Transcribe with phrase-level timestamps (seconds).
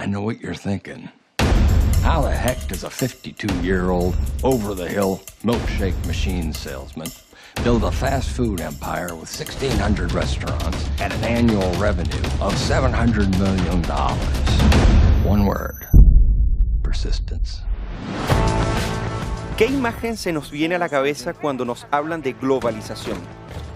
[0.00, 1.10] I know what you're thinking.
[2.00, 7.08] How the heck does a 52 year old, over the hill milkshake machine salesman
[7.62, 13.82] build a fast food empire with 1,600 restaurants and an annual revenue of $700 million?
[15.22, 15.86] One word
[16.82, 17.60] persistence.
[19.58, 23.18] ¿Qué imagen se nos viene a la cabeza cuando nos hablan de globalización?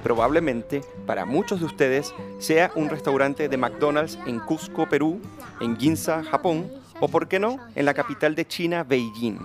[0.05, 5.19] Probablemente para muchos de ustedes sea un restaurante de McDonald's en Cusco, Perú,
[5.61, 9.39] en Ginza, Japón, o por qué no, en la capital de China, Beijing.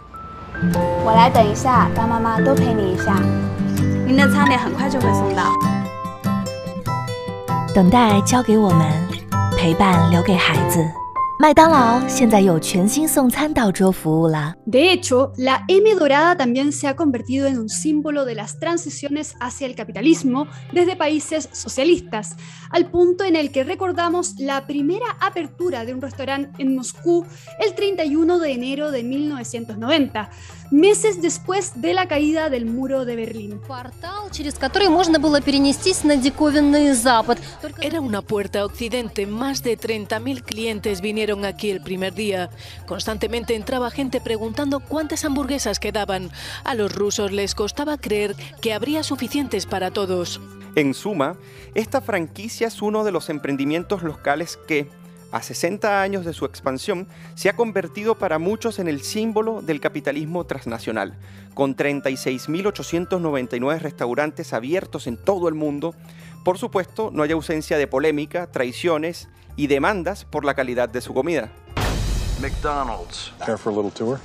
[11.38, 11.54] 我来等一下，当妈妈多陪你一下。
[11.54, 11.54] 您的餐点很快就会送到。
[11.54, 11.54] 等待交给我们，陪伴留给孩子。
[11.54, 14.54] 麦当劳现在有全新送餐到桌服务了。
[14.66, 19.34] De hecho, la M dorada también se ha convertido en un símbolo de las transiciones
[19.40, 22.36] hacia el capitalismo desde países socialistas,
[22.70, 27.26] al punto en el que recordamos la primera apertura de un restaurante en Moscú
[27.58, 30.30] el 31 de enero de 1990,
[30.71, 33.59] meses después de la caída del muro de Berlín.
[37.81, 39.25] Era una puerta a Occidente.
[39.25, 42.49] Más de 30.000 clientes vinieron aquí el primer día.
[42.85, 46.29] Constantemente entraba gente preguntando cuántas hamburguesas quedaban.
[46.63, 50.39] A los rusos les costaba creer que habría suficientes para todos.
[50.75, 51.35] En suma,
[51.73, 54.87] esta franquicia es uno de los emprendimientos locales que,
[55.31, 59.79] a 60 años de su expansión, se ha convertido para muchos en el símbolo del
[59.79, 61.17] capitalismo transnacional,
[61.53, 65.93] con 36.899 restaurantes abiertos en todo el mundo.
[66.43, 71.13] Por supuesto, no hay ausencia de polémica, traiciones y demandas por la calidad de su
[71.13, 71.51] comida.
[72.41, 73.33] McDonald's.
[73.45, 74.19] Care for a little tour?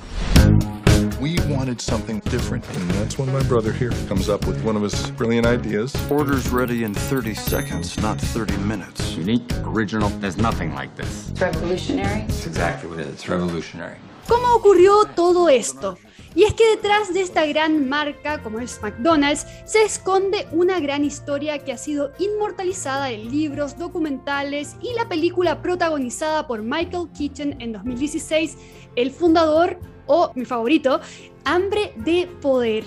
[1.20, 4.82] We wanted something different, and that's when my brother here comes up with one of
[4.82, 5.94] his brilliant ideas.
[6.10, 9.16] Orders ready in 30 seconds, not 30 minutes.
[9.16, 11.32] Unique, original, there's nothing like this.
[11.40, 12.22] Revolutionary.
[12.22, 13.14] It's exactly what it is.
[13.14, 13.96] It's revolutionary.
[14.28, 15.98] ¿Cómo ocurrió todo esto?
[16.34, 21.04] Y es que detrás de esta gran marca como es McDonald's se esconde una gran
[21.04, 27.60] historia que ha sido inmortalizada en libros, documentales y la película protagonizada por Michael Keaton
[27.60, 28.56] en 2016,
[28.96, 31.00] el fundador o mi favorito,
[31.44, 32.84] Hambre de Poder.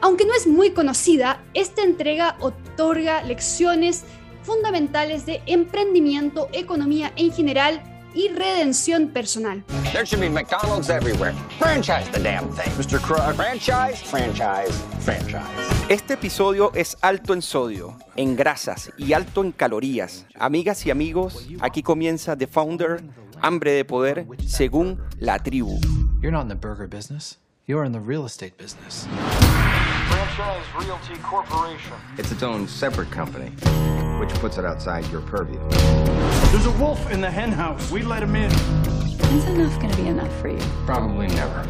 [0.00, 4.04] Aunque no es muy conocida, esta entrega otorga lecciones
[4.42, 7.82] fundamentales de emprendimiento, economía en general
[8.14, 9.64] y redención personal.
[9.92, 11.34] There should be McDonald's everywhere.
[11.58, 12.70] Franchise the damn thing.
[12.76, 13.00] Mr.
[13.00, 15.70] Krug, Franchise, franchise, franchise.
[15.88, 20.26] Este episodio es alto en sodio, en grasas y alto en calorías.
[20.34, 23.02] Amigas y amigos, aquí comienza The Founder,
[23.42, 25.78] Hambre de Poder, según la tribu.
[26.22, 27.38] You're not in the burger business.
[27.66, 29.06] You're in the real estate business.
[30.08, 31.92] Franchise Realty Corporation.
[32.18, 33.50] It's its own separate company,
[34.18, 35.60] which puts it outside your purview.
[36.50, 37.90] There's a wolf in the hen house.
[37.90, 38.50] We let him in.
[38.50, 40.58] When's enough gonna be enough for you?
[40.84, 41.66] Probably never.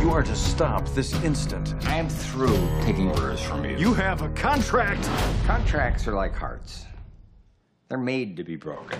[0.00, 1.74] you are to stop this instant.
[1.86, 3.76] I am through taking orders from you.
[3.76, 5.08] You have a contract.
[5.46, 6.86] Contracts are like hearts.
[7.88, 8.98] They're made to be broken.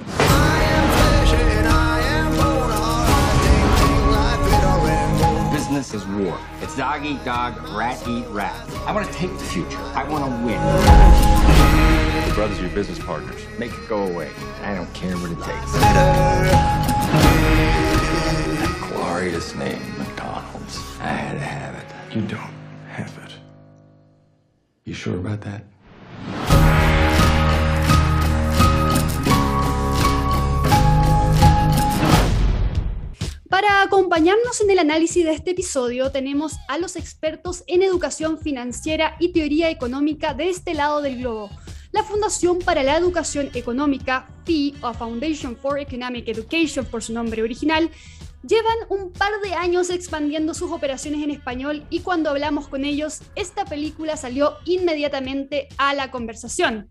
[5.53, 6.39] Business is war.
[6.61, 8.55] It's dog eat dog, rat eat rat.
[8.87, 9.79] I want to take the future.
[9.95, 10.61] I want to win.
[12.29, 13.41] The brothers are your business partners.
[13.59, 14.31] Make it go away.
[14.63, 15.73] I don't care what it takes.
[18.53, 20.79] That glorious name, McDonald's.
[21.01, 21.87] I had to have it.
[22.15, 22.55] You don't
[22.89, 23.33] have it.
[24.85, 25.65] You sure about that?
[33.55, 39.15] Para acompañarnos en el análisis de este episodio tenemos a los expertos en educación financiera
[39.21, 41.51] y teoría económica de este lado del globo.
[41.93, 47.45] La Fundación para la Educación Económica, FEE, o Foundation for Economic Education por su nombre
[47.45, 47.93] original,
[48.43, 53.21] llevan un par de años expandiendo sus operaciones en español y cuando hablamos con ellos,
[53.37, 56.89] esta película salió inmediatamente a la conversación.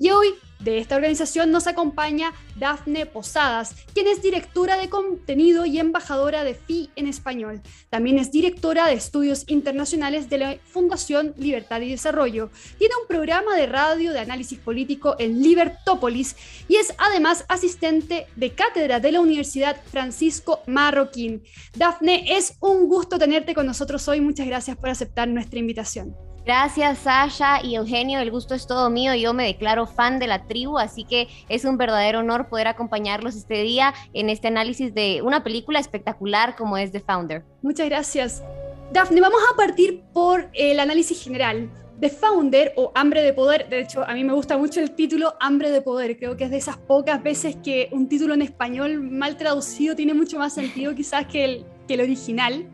[0.00, 5.78] Y hoy de esta organización nos acompaña Dafne Posadas, quien es directora de contenido y
[5.78, 7.60] embajadora de FI en español.
[7.90, 12.50] También es directora de estudios internacionales de la Fundación Libertad y Desarrollo.
[12.78, 16.36] Tiene un programa de radio de análisis político en Libertópolis
[16.68, 21.42] y es además asistente de cátedra de la Universidad Francisco Marroquín.
[21.76, 24.20] Dafne, es un gusto tenerte con nosotros hoy.
[24.20, 26.27] Muchas gracias por aceptar nuestra invitación.
[26.48, 30.46] Gracias Sasha y Eugenio, el gusto es todo mío, yo me declaro fan de la
[30.46, 35.20] tribu, así que es un verdadero honor poder acompañarlos este día en este análisis de
[35.20, 37.44] una película espectacular como es The Founder.
[37.60, 38.42] Muchas gracias.
[38.94, 41.68] Dafne, vamos a partir por el análisis general.
[42.00, 45.34] The Founder o Hambre de Poder, de hecho a mí me gusta mucho el título
[45.40, 49.02] Hambre de Poder, creo que es de esas pocas veces que un título en español
[49.02, 52.70] mal traducido tiene mucho más sentido quizás que el, que el original.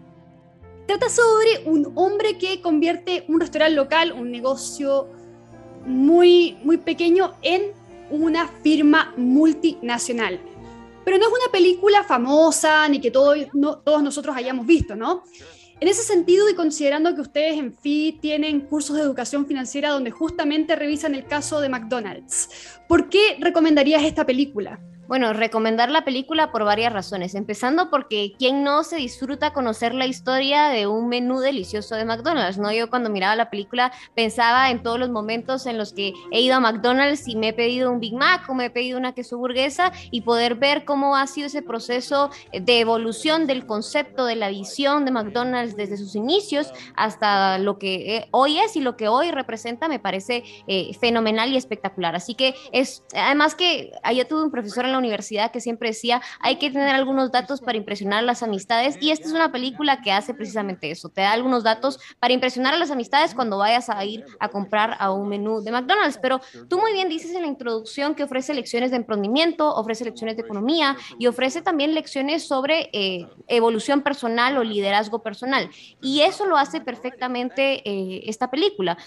[0.87, 5.09] Trata sobre un hombre que convierte un restaurante local, un negocio
[5.87, 7.73] muy, muy pequeño, en
[8.11, 10.39] una firma multinacional.
[11.05, 13.39] Pero no es una película famosa ni que todos
[14.03, 15.23] nosotros hayamos visto, ¿no?
[15.81, 20.11] En ese sentido, y considerando que ustedes en FI tienen cursos de educación financiera donde
[20.11, 22.49] justamente revisan el caso de McDonald's,
[22.89, 24.79] ¿por qué recomendarías esta película?
[25.07, 30.07] Bueno, recomendar la película por varias razones, empezando porque quien no se disfruta conocer la
[30.07, 32.73] historia de un menú delicioso de McDonald's, ¿no?
[32.73, 36.57] Yo cuando miraba la película pensaba en todos los momentos en los que he ido
[36.57, 39.37] a McDonald's y me he pedido un Big Mac o me he pedido una queso
[39.37, 44.49] burguesa y poder ver cómo ha sido ese proceso de evolución del concepto, de la
[44.49, 49.09] visión de McDonald's desde sus inicios hasta lo que eh, hoy es y lo que
[49.09, 52.17] hoy representa me parece eh, fenomenal y espectacular.
[52.17, 56.57] Así que es, además que yo tuve un profesor en universidad que siempre decía, hay
[56.57, 60.35] que tener algunos datos para impresionar las amistades y esta es una película que hace
[60.35, 64.25] precisamente eso, te da algunos datos para impresionar a las amistades cuando vayas a ir
[64.41, 66.19] a comprar a un menú de McDonald's.
[66.21, 70.37] Pero tú muy bien dices en la introducción que ofrece lecciones de emprendimiento, ofrece lecciones
[70.37, 75.71] de economía y ofrece también lecciones sobre eh, evolución personal o liderazgo personal.
[76.01, 78.99] Y eso lo hace perfectamente eh, esta película.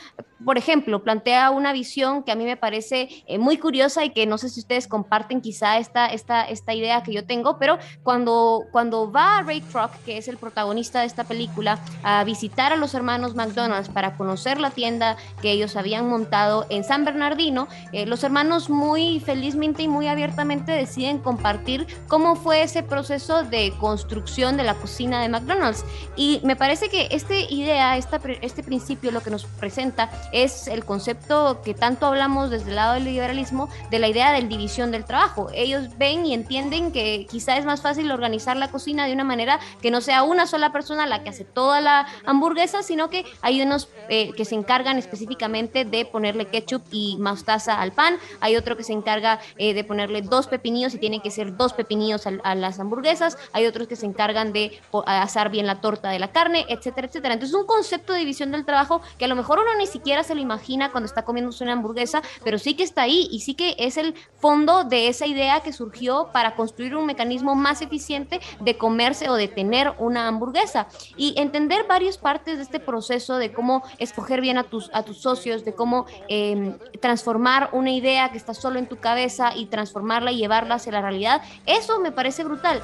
[0.44, 4.26] Por ejemplo, plantea una visión que a mí me parece eh, muy curiosa y que
[4.26, 8.66] no sé si ustedes comparten quizá esta, esta, esta idea que yo tengo, pero cuando,
[8.72, 12.94] cuando va Ray Kroc, que es el protagonista de esta película, a visitar a los
[12.94, 18.24] hermanos McDonald's para conocer la tienda que ellos habían montado en San Bernardino, eh, los
[18.24, 24.64] hermanos muy felizmente y muy abiertamente deciden compartir cómo fue ese proceso de construcción de
[24.64, 25.86] la cocina de McDonald's.
[26.16, 30.86] Y me parece que esta idea, esta, este principio, lo que nos presenta es el
[30.86, 35.06] concepto que tanto hablamos desde el lado del liberalismo, de la idea del división del
[35.06, 39.24] trabajo ellos ven y entienden que quizá es más fácil organizar la cocina de una
[39.24, 43.26] manera que no sea una sola persona la que hace toda la hamburguesa, sino que
[43.42, 48.56] hay unos eh, que se encargan específicamente de ponerle ketchup y mostaza al pan, hay
[48.56, 52.26] otro que se encarga eh, de ponerle dos pepinillos y tienen que ser dos pepinillos
[52.28, 56.32] a, las hamburguesas, hay otros que se encargan de asar bien la torta de la
[56.32, 57.34] carne, etcétera, etcétera.
[57.34, 60.24] Entonces es un concepto de división del trabajo que a lo mejor uno ni siquiera
[60.24, 63.54] se lo imagina cuando está comiendo una hamburguesa, pero sí que está ahí y sí
[63.54, 68.40] que es el fondo de esa idea que surgió para construir un mecanismo más eficiente
[68.60, 73.52] de comerse o de tener una hamburguesa y entender varias partes de este proceso de
[73.52, 78.38] cómo escoger bien a tus, a tus socios, de cómo em, transformar una idea que
[78.38, 82.44] está solo en tu cabeza y transformarla y llevarla hacia la realidad, eso me parece
[82.44, 82.82] brutal.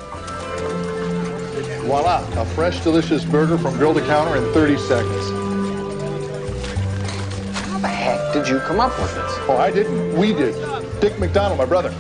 [1.88, 5.30] Voila, a fresh, delicious burger from grill to counter in 30 seconds.
[7.68, 9.32] How the heck did you come up with this?
[9.50, 10.18] Oh, I didn't.
[10.18, 10.56] We did.
[11.02, 11.94] Dick McDonald, my brother.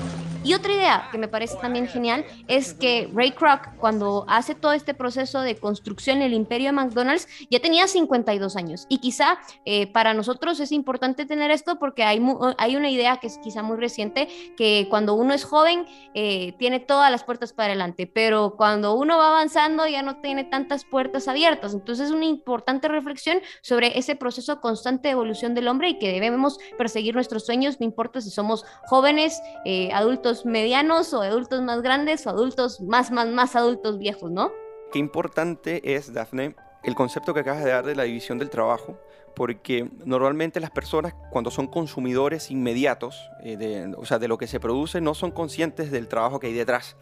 [0.43, 4.73] Y otra idea que me parece también genial es que Ray Kroc, cuando hace todo
[4.73, 8.85] este proceso de construcción el imperio de McDonald's, ya tenía 52 años.
[8.89, 12.21] Y quizá eh, para nosotros es importante tener esto porque hay,
[12.57, 16.81] hay una idea que es quizá muy reciente, que cuando uno es joven eh, tiene
[16.81, 21.29] todas las puertas para adelante, pero cuando uno va avanzando ya no tiene tantas puertas
[21.29, 21.73] abiertas.
[21.73, 26.11] Entonces es una importante reflexión sobre ese proceso constante de evolución del hombre y que
[26.11, 31.81] debemos perseguir nuestros sueños, no importa si somos jóvenes, eh, adultos, medianos o adultos más
[31.81, 34.51] grandes o adultos más, más, más adultos viejos, ¿no?
[34.91, 38.99] Qué importante es, Dafne, el concepto que acabas de dar de la división del trabajo,
[39.35, 44.47] porque normalmente las personas cuando son consumidores inmediatos, eh, de, o sea, de lo que
[44.47, 46.95] se produce, no son conscientes del trabajo que hay detrás.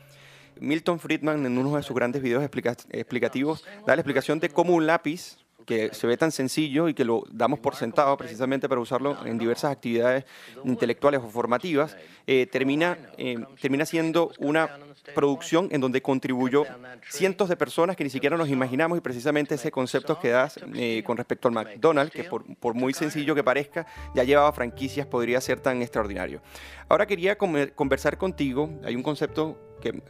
[0.59, 4.85] Milton Friedman en uno de sus grandes videos explicativos da la explicación de cómo un
[4.85, 5.37] lápiz
[5.71, 9.37] que se ve tan sencillo y que lo damos por sentado precisamente para usarlo en
[9.37, 10.25] diversas actividades
[10.65, 11.95] intelectuales o formativas,
[12.27, 14.69] eh, termina, eh, termina siendo una
[15.15, 16.65] producción en donde contribuyó
[17.07, 21.03] cientos de personas que ni siquiera nos imaginamos y precisamente ese concepto que das eh,
[21.05, 25.39] con respecto al McDonald's, que por, por, muy sencillo que parezca, ya llevaba franquicias, podría
[25.39, 26.41] ser tan extraordinario.
[26.89, 30.01] Ahora quería conversar contigo, hay un concepto que,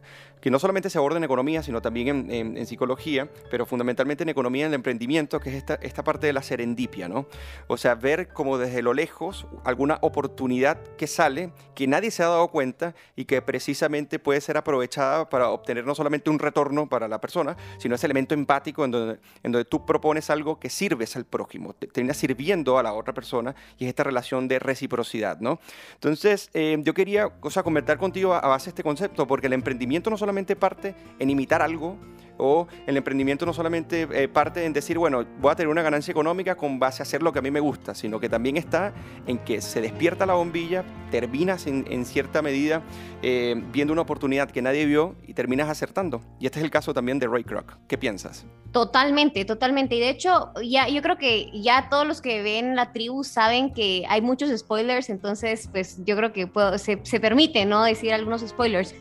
[0.41, 4.65] que no solamente se aborda en economía, sino también en, psicología, pero fundamentalmente en economía,
[4.65, 7.27] en el emprendimiento, que es esta, esta parte de la serendipia, ¿no?
[7.67, 12.27] O sea, ver como desde lo lejos alguna oportunidad que sale, que nadie se ha
[12.27, 17.07] dado cuenta y que precisamente puede ser aprovechada para obtener no solamente un retorno para
[17.07, 21.15] la persona, sino ese elemento empático en donde, en donde tú propones algo que sirves
[21.15, 25.39] al prójimo, te terminas sirviendo a la otra persona y es esta relación de reciprocidad,
[25.39, 25.59] ¿no?
[25.93, 29.47] Entonces, eh, yo quería, o sea, convertir contigo a, a base de este concepto, porque
[29.47, 31.97] el emprendimiento no solamente parte en imitar algo
[32.43, 36.11] O el emprendimiento no solamente eh, parte en decir, bueno, voy a tener una ganancia
[36.11, 38.93] económica con base a hacer lo que a mí me gusta, sino que también está
[39.27, 42.81] en que se despierta la bombilla, terminas en, cierta medida
[43.21, 46.21] eh, viendo una oportunidad que nadie vio y terminas acertando.
[46.39, 47.77] Y este es el caso también de Ray Kroc.
[47.87, 48.45] ¿Qué piensas?
[48.71, 49.95] Totalmente, totalmente.
[49.95, 53.71] Y de hecho, ya, yo creo que ya todos los que ven la tribu saben
[53.73, 57.83] que hay muchos spoilers, entonces pues yo creo que se, se permite, ¿no?
[57.83, 58.95] Decir algunos spoilers.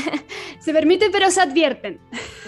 [0.60, 1.98] se permite, pero se advierten.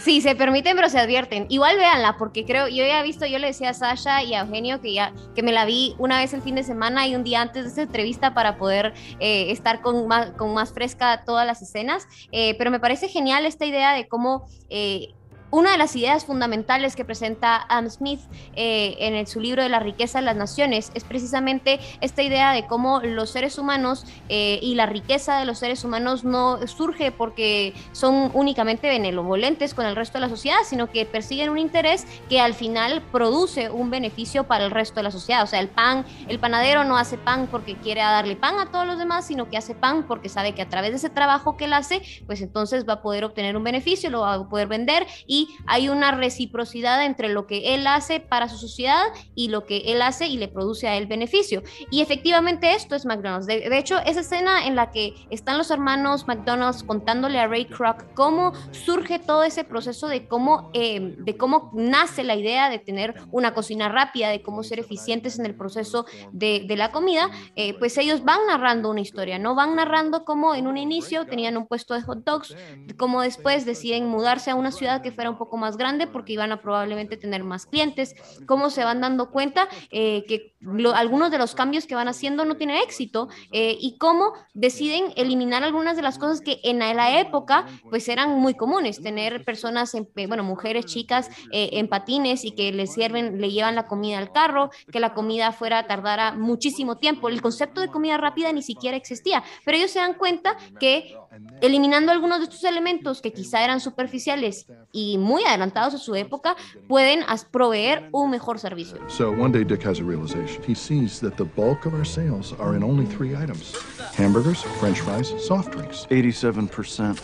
[0.03, 1.47] Sí, se permiten, pero se advierten.
[1.49, 4.41] Igual véanla, porque creo, yo ya he visto, yo le decía a Sasha y a
[4.41, 7.25] Eugenio que ya, que me la vi una vez el fin de semana y un
[7.25, 11.47] día antes de esa entrevista para poder eh, estar con más, con más fresca todas
[11.47, 12.07] las escenas.
[12.33, 15.15] Eh, pero me parece genial esta idea de cómo eh,
[15.51, 18.21] una de las ideas fundamentales que presenta Adam Smith
[18.55, 22.67] eh, en su libro de la riqueza de las naciones es precisamente esta idea de
[22.67, 27.75] cómo los seres humanos eh, y la riqueza de los seres humanos no surge porque
[27.93, 32.41] son únicamente benevolentes con el resto de la sociedad, sino que persiguen un interés que
[32.41, 35.43] al final produce un beneficio para el resto de la sociedad.
[35.43, 38.87] O sea, el pan, el panadero no hace pan porque quiere darle pan a todos
[38.87, 41.65] los demás, sino que hace pan porque sabe que a través de ese trabajo que
[41.65, 45.07] él hace, pues entonces va a poder obtener un beneficio, lo va a poder vender
[45.27, 49.05] y hay una reciprocidad entre lo que él hace para su sociedad
[49.35, 51.63] y lo que él hace y le produce a él beneficio.
[51.91, 53.47] Y efectivamente esto es McDonald's.
[53.47, 58.05] De, hecho, esa escena en la que están los hermanos McDonald's contándole a Ray Kroc
[58.15, 63.15] cómo surge todo ese proceso de cómo, eh, de cómo nace la idea de tener
[63.31, 67.75] una cocina rápida, de cómo ser eficientes en el proceso de, de la comida, eh,
[67.79, 69.55] pues ellos van narrando una historia, ¿no?
[69.55, 72.57] Van narrando cómo en un inicio tenían un puesto de hot dogs,
[72.97, 76.53] cómo después deciden mudarse a una ciudad que fuera un poco más grande porque iban
[76.53, 78.15] a probablemente tener más clientes,
[78.47, 80.55] cómo se van dando cuenta eh, que
[80.95, 85.63] algunos de los cambios que van haciendo no tienen éxito eh, y cómo deciden eliminar
[85.65, 90.09] algunas de las cosas que en la época pues eran muy comunes, tener personas, en,
[90.29, 94.33] bueno, mujeres, chicas eh, en patines y que le sirven, le llevan la comida al
[94.33, 97.29] carro, que la comida fuera tardara muchísimo tiempo.
[97.29, 101.17] El concepto de comida rápida ni siquiera existía, pero ellos se dan cuenta que
[101.61, 106.57] eliminando algunos de estos elementos que quizá eran superficiales y muy adelantados a su época,
[106.89, 108.99] pueden proveer un mejor servicio.
[109.09, 110.63] So one day Dick has a realization.
[110.67, 113.75] He sees that the bulk of our sales are in only three items.
[114.15, 116.07] Hamburgers, french fries, soft drinks.
[116.11, 117.19] 87%.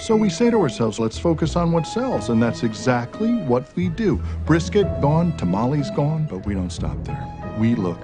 [0.00, 3.88] So we say to ourselves, let's focus on what sells, and that's exactly what we
[3.88, 4.20] do.
[4.46, 7.37] Brisket gone, tamales gone, but we don't stop there.
[7.58, 7.98] We look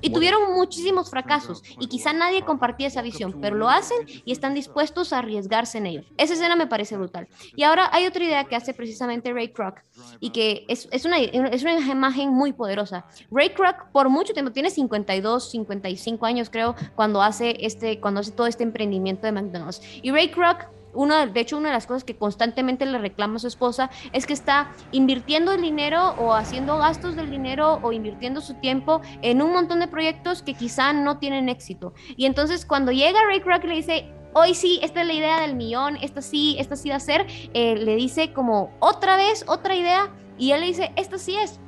[0.00, 4.54] y tuvieron muchísimos fracasos y quizá nadie compartía esa visión, pero lo hacen y están
[4.54, 6.02] dispuestos a arriesgarse en ello.
[6.16, 7.28] Esa escena me parece brutal.
[7.54, 9.80] Y ahora hay otra idea que hace precisamente Ray Kroc
[10.20, 13.06] y que es, es, una, es una imagen muy poderosa.
[13.30, 18.32] Ray Kroc por mucho tiempo, tiene 52, 55 años creo, cuando hace, este, cuando hace
[18.32, 19.80] todo este emprendimiento de McDonald's.
[20.02, 23.46] Y Ray Kroc una, de hecho, una de las cosas que constantemente le reclama su
[23.46, 28.54] esposa es que está invirtiendo el dinero o haciendo gastos del dinero o invirtiendo su
[28.54, 31.94] tiempo en un montón de proyectos que quizá no tienen éxito.
[32.16, 35.54] Y entonces cuando llega Ray Kroc le dice, hoy sí, esta es la idea del
[35.54, 39.74] millón, esta sí, esta sí va a ser, eh, le dice como otra vez, otra
[39.74, 41.60] idea, y él le dice, esta sí es.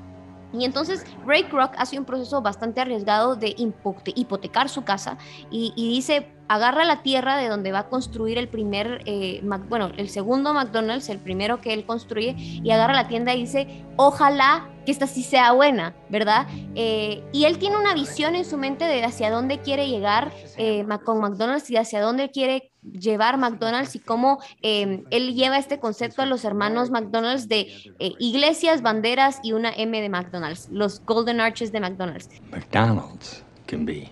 [0.54, 5.18] Y entonces Ray Kroc hace un proceso bastante arriesgado de hipotecar su casa
[5.50, 10.08] y, dice, agarra la tierra de donde va a construir el primer, eh, bueno, el
[10.08, 14.92] segundo McDonald's, el primero que él construye, y agarra la tienda y dice, ojalá que
[14.92, 16.46] esta sí sea buena, ¿verdad?
[16.75, 20.87] Eh, y él tiene una visión en su mente de hacia dónde quiere llegar eh,
[21.04, 26.23] con McDonald's y hacia dónde quiere llevar McDonald's y cómo em, él lleva este concepto
[26.23, 27.61] a los hermanos McDonald's de
[27.99, 32.29] eh, iglesias, banderas y una M de McDonald's, los Golden Arches de McDonald's.
[32.50, 34.11] McDonald's can be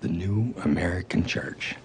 [0.00, 1.76] the new American church.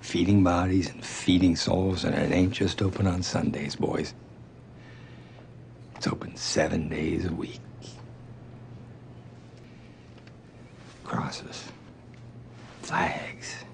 [0.00, 4.14] Feeding bodies and feeding souls, and it ain't just open on Sundays, boys.
[5.96, 7.60] It's open seven days a week.
[11.04, 11.64] Crosses,
[12.80, 13.64] flags,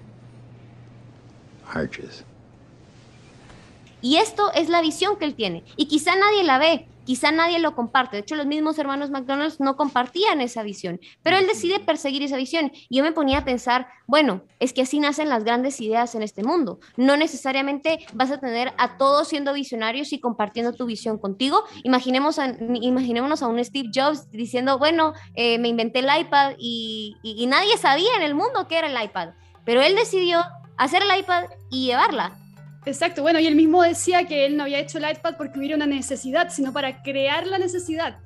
[4.01, 5.63] Y esto es la visión que él tiene.
[5.75, 8.17] Y quizá nadie la ve, Quizá nadie lo comparte.
[8.17, 12.35] De hecho, los mismos hermanos McDonald's no compartían esa visión, pero él decide perseguir esa
[12.35, 12.73] visión.
[12.89, 16.21] Y yo me ponía a pensar, bueno, es que así nacen las grandes ideas en
[16.21, 16.81] este mundo.
[16.97, 21.63] No necesariamente vas a tener a todos siendo visionarios y compartiendo tu visión contigo.
[21.83, 22.41] Imaginemos
[22.81, 27.77] imaginémonos a un Steve Jobs diciendo, bueno, eh, me inventé el iPad y, y nadie
[27.77, 29.29] sabía en el mundo qué era el iPad,
[29.63, 30.43] pero él decidió
[30.77, 32.37] hacer el iPad y llevarla.
[32.85, 35.75] Exacto, bueno, y él mismo decía que él no había hecho el iPad porque hubiera
[35.75, 38.19] una necesidad, sino para crear la necesidad,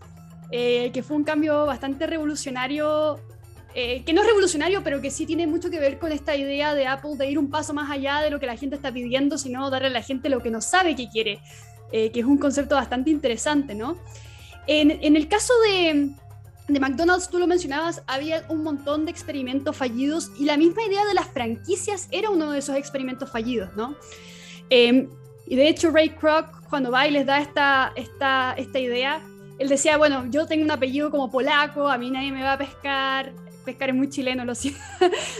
[0.52, 3.20] eh, que fue un cambio bastante revolucionario
[3.74, 6.76] eh, que no es revolucionario, pero que sí tiene mucho que ver con esta idea
[6.76, 9.38] de Apple de ir un paso más allá de lo que la gente está pidiendo,
[9.38, 11.40] sino darle a la gente lo que no sabe que quiere,
[11.94, 13.98] eh, que es un concepto bastante interesante, ¿no?
[14.68, 16.10] En, en el caso de,
[16.68, 21.06] de McDonald's, tú lo mencionabas, había un montón de experimentos fallidos y la misma idea
[21.06, 23.96] de las franquicias era uno de esos experimentos fallidos, ¿no?
[24.70, 25.10] Eh,
[25.48, 29.22] y de hecho Ray Kroc, cuando va y les da esta, esta, esta idea,
[29.60, 32.58] él decía, bueno, yo tengo un apellido como polaco, a mí nadie me va a
[32.58, 33.34] pescar,
[33.66, 34.80] pescar es muy chileno, lo siento.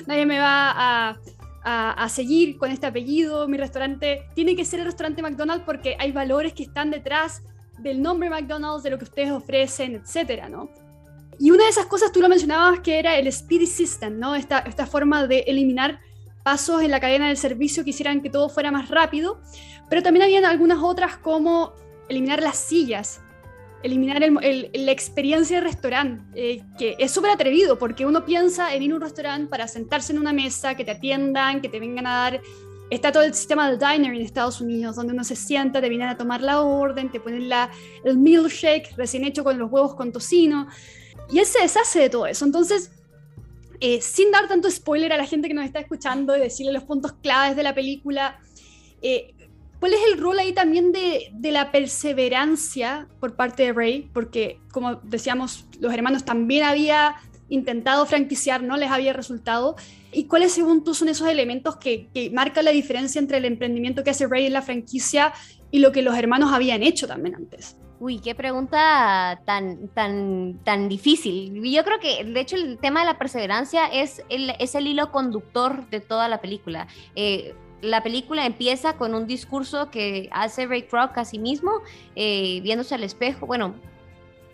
[0.06, 1.18] Nadie me va a,
[1.64, 3.48] a, a, seguir con este apellido.
[3.48, 7.42] Mi restaurante tiene que ser el restaurante McDonald's porque hay valores que están detrás
[7.80, 10.70] del nombre McDonald's, de lo que ustedes ofrecen, etcétera, ¿no?
[11.42, 14.36] Y una de esas cosas tú lo mencionabas que era el Speedy System, ¿no?
[14.36, 16.00] Esta, esta forma de eliminar
[16.44, 19.42] pasos en la cadena del servicio que hicieran que todo fuera más rápido,
[19.90, 21.74] pero también habían algunas otras como
[22.10, 23.22] eliminar las sillas,
[23.82, 28.76] eliminar el, el, la experiencia de restaurante, eh, que es súper atrevido porque uno piensa
[28.76, 31.80] en ir a un restaurante para sentarse en una mesa, que te atiendan, que te
[31.80, 32.42] vengan a dar...
[32.92, 36.10] Está todo el sistema del diner en Estados Unidos, donde uno se sienta, te vienen
[36.10, 37.72] a tomar la orden, te ponen la,
[38.04, 40.68] el milkshake recién hecho con los huevos con tocino,
[41.30, 42.46] y él se deshace de todo eso.
[42.46, 42.92] Entonces,
[43.80, 46.84] eh, sin dar tanto spoiler a la gente que nos está escuchando y decirle los
[46.84, 48.40] puntos claves de la película,
[49.02, 49.34] eh,
[49.82, 54.12] ¿Cuál es el rol ahí también de, la perseverancia por parte de Ray?
[54.14, 57.16] Porque, como decíamos, los hermanos también había
[57.50, 59.76] intentado franquiciar, no les había resultado.
[60.14, 64.04] ¿Y cuáles, según tú, son esos elementos que, que marcan la diferencia entre el emprendimiento
[64.04, 65.34] que hace Ray en la franquicia
[65.72, 67.76] y lo que los hermanos habían hecho también antes?
[68.02, 71.62] Uy, qué pregunta tan, tan, tan difícil.
[71.64, 75.12] Yo creo que, de hecho, el tema de la perseverancia es el, es el hilo
[75.12, 76.88] conductor de toda la película.
[77.16, 81.74] Eh, la película empieza con un discurso que hace Ray Kroc a sí mismo,
[82.16, 83.46] eh, viéndose al espejo.
[83.46, 83.76] Bueno,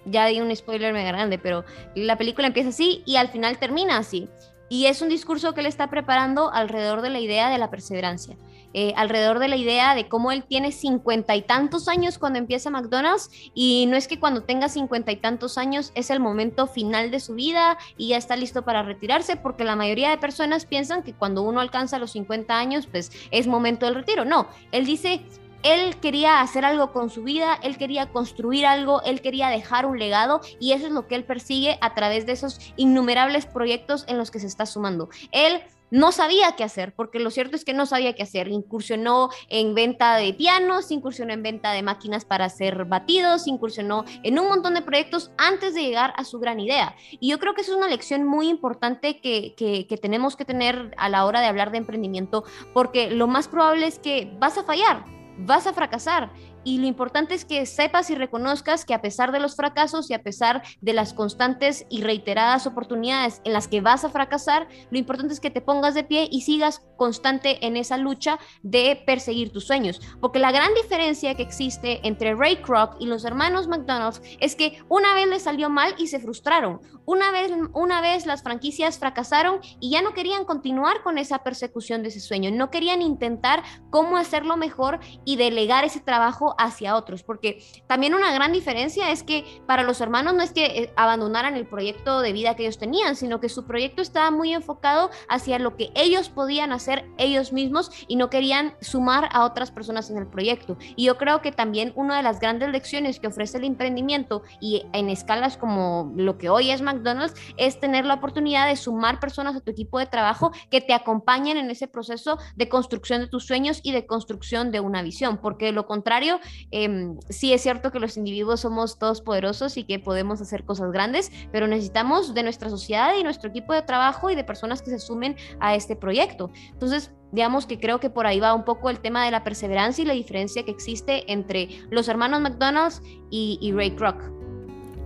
[0.04, 1.63] ya di un spoiler mega grande, pero
[1.96, 4.27] la película empieza así y al final termina así.
[4.68, 8.36] Y es un discurso que él está preparando alrededor de la idea de la perseverancia.
[8.74, 12.70] Eh, alrededor de la idea de cómo él tiene cincuenta y tantos años cuando empieza
[12.70, 17.10] McDonald's y no es que cuando tenga cincuenta y tantos años es el momento final
[17.10, 21.04] de su vida y ya está listo para retirarse, porque la mayoría de personas piensan
[21.04, 24.26] que cuando uno alcanza los 50 años, pues es momento del retiro.
[24.26, 25.22] No, él dice,
[25.64, 30.00] él quería hacer algo con su vida, él quería construir algo, él quería dejar un
[30.00, 34.18] legado y eso es lo que él persigue a través de esos innumerables proyectos en
[34.18, 35.10] los que se está sumando.
[35.32, 38.48] Él no sabía qué hacer, porque lo cierto es que no sabía qué hacer.
[38.48, 44.40] Incursionó en venta de pianos, incursionó en venta de máquinas para hacer batidos, incursionó en
[44.40, 46.96] un montón de proyectos antes de llegar a su gran idea.
[47.20, 50.94] Y yo creo que es una lección muy importante que, que, que tenemos que tener
[50.98, 54.64] a la hora de hablar de emprendimiento, porque lo más probable es que vas a
[54.64, 55.06] fallar,
[55.38, 56.32] vas a fracasar
[56.68, 60.14] y lo importante es que sepas y reconozcas que a pesar de los fracasos y
[60.14, 64.98] a pesar de las constantes y reiteradas oportunidades en las que vas a fracasar, lo
[64.98, 69.51] importante es que te pongas de pie y sigas constante en esa lucha de perseguir
[69.51, 70.01] tus sueños.
[70.20, 74.79] Porque la gran diferencia que existe entre Ray Kroc y los hermanos McDonald's es que
[74.90, 76.81] una vez les salió mal y se frustraron.
[77.05, 82.03] Una vez, una vez las franquicias fracasaron y ya no querían continuar con esa persecución
[82.03, 82.51] de ese sueño.
[82.51, 88.33] No querían intentar cómo hacerlo mejor y delegar ese trabajo hacia otros, porque también una
[88.33, 92.33] gran diferencia es que para los hermanos no es que eh, abandonaran el proyecto de
[92.33, 96.29] vida que ellos tenían, sino que su proyecto estaba muy enfocado hacia lo que ellos
[96.29, 96.87] podían hacer
[97.18, 100.78] ellos mismos y no querían sumar a otras personas en el proyecto.
[100.96, 104.86] Y yo creo que también una de las grandes lecciones que ofrece el emprendimiento y
[104.94, 109.56] en escalas como lo que hoy es McDonald's es tener la oportunidad de sumar personas
[109.56, 113.46] a tu equipo de trabajo que te acompañen en ese proceso de construcción de tus
[113.46, 116.40] sueños y de construcción de una visión, porque de lo contrario
[116.72, 120.92] eh, sí es cierto que los individuos somos todos poderosos y que podemos hacer cosas
[120.92, 124.90] grandes, pero necesitamos de nuestra sociedad y nuestro equipo de trabajo y de personas que
[124.90, 126.50] se sumen a este proyecto.
[126.77, 130.03] Entonces, digamos que creo que por ahí va un poco el tema de la perseverancia
[130.03, 134.22] y la diferencia que existe entre los hermanos McDonald's y, Ray Kroc.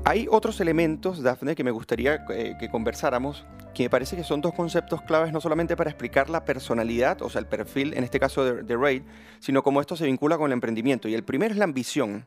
[0.04, 4.42] Hay otros elementos, Daphne, que me gustaría eh, que conversáramos, que me parece que son
[4.42, 8.20] dos conceptos claves no solamente para explicar la personalidad, o sea, el perfil, en este
[8.20, 9.06] caso de, de Ray,
[9.40, 11.08] sino cómo esto se vincula con el emprendimiento.
[11.08, 12.26] Y el primero es la ambición.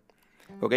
[0.61, 0.73] ¿ok?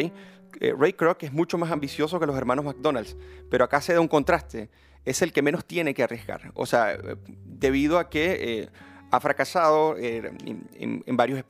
[0.60, 3.15] Eh, Ray Kroc es mucho más ambicioso que los hermanos McDonald's,
[3.49, 4.69] pero acá se da un contraste.
[5.08, 6.52] Es el que menos tiene que arriesgar.
[6.54, 6.98] O sea,
[7.46, 8.70] debido a que...
[9.08, 10.32] Eh, ha fracasado eh,
[10.76, 11.43] en, varios,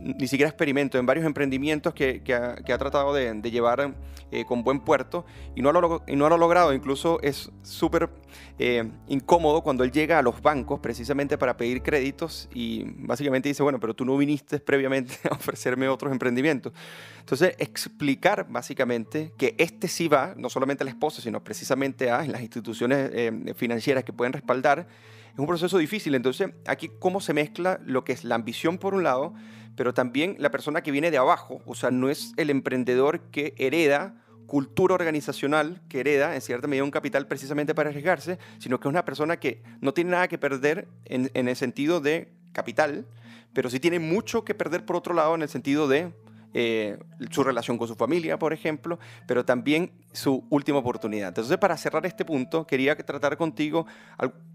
[0.00, 3.94] ni siquiera experimentos, en varios emprendimientos que, ha, tratado de, llevar
[4.30, 6.72] eh, con buen puerto y no, lo, y no lo ha logrado.
[6.72, 8.10] Incluso es súper
[8.58, 13.62] eh, incómodo cuando él llega a los bancos precisamente para pedir créditos y básicamente dice,
[13.62, 16.72] bueno, pero tú no viniste previamente a ofrecerme otros emprendimientos.
[17.18, 22.24] Entonces, explicar básicamente que este sí va, no solamente a la esposa, sino precisamente a
[22.26, 23.10] las instituciones
[23.56, 24.86] financieras que pueden respaldar,
[25.34, 26.14] es un proceso difícil.
[26.14, 29.34] Entonces, aquí cómo se mezcla lo que es la ambición por un lado,
[29.76, 31.60] pero también la persona que viene de abajo.
[31.66, 34.14] O sea, no es el emprendedor que hereda
[34.46, 38.90] cultura organizacional, que hereda en cierta medida un capital precisamente para arriesgarse, sino que es
[38.90, 43.06] una persona que no tiene nada que perder en, el sentido de capital,
[43.52, 46.12] pero sí tiene mucho que perder por otro lado en el sentido de
[46.52, 46.98] eh,
[47.30, 51.28] su relación con su familia, por ejemplo, pero también su última oportunidad.
[51.28, 53.86] Entonces, para cerrar este punto, quería tratar contigo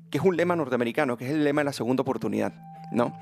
[0.10, 2.54] que es un lema norteamericano, que es el lema de la segunda oportunidad,
[2.92, 3.14] ¿no?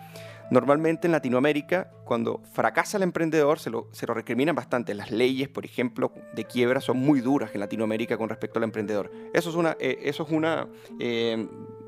[0.49, 4.93] Normalmente en Latinoamérica, cuando fracasa el emprendedor, se lo, se lo recriminan bastante.
[4.93, 9.11] Las leyes, por ejemplo, de quiebra son muy duras en Latinoamérica con respecto al emprendedor.
[9.33, 10.69] Eso es una, eh, eso es una
[10.99, 11.47] eh,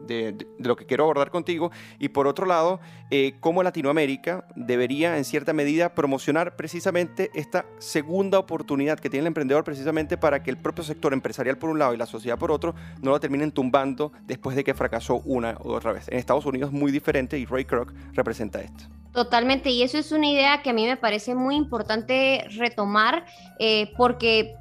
[0.09, 1.71] de, lo que quiero abordar contigo.
[1.99, 2.79] Y por otro lado,
[3.11, 9.27] eh, cómo Latinoamérica debería en cierta medida promocionar precisamente esta segunda oportunidad que tiene el
[9.27, 12.51] emprendedor precisamente para que el propio sector empresarial por un lado y la sociedad por
[12.51, 16.07] otro no lo terminen tumbando después de que fracasó una u otra vez.
[16.09, 18.85] En Estados Unidos muy diferente y Ray Kroc representa esto.
[19.13, 23.25] Totalmente, y eso es una idea que a mí me parece muy importante retomar
[23.57, 24.53] eh, porque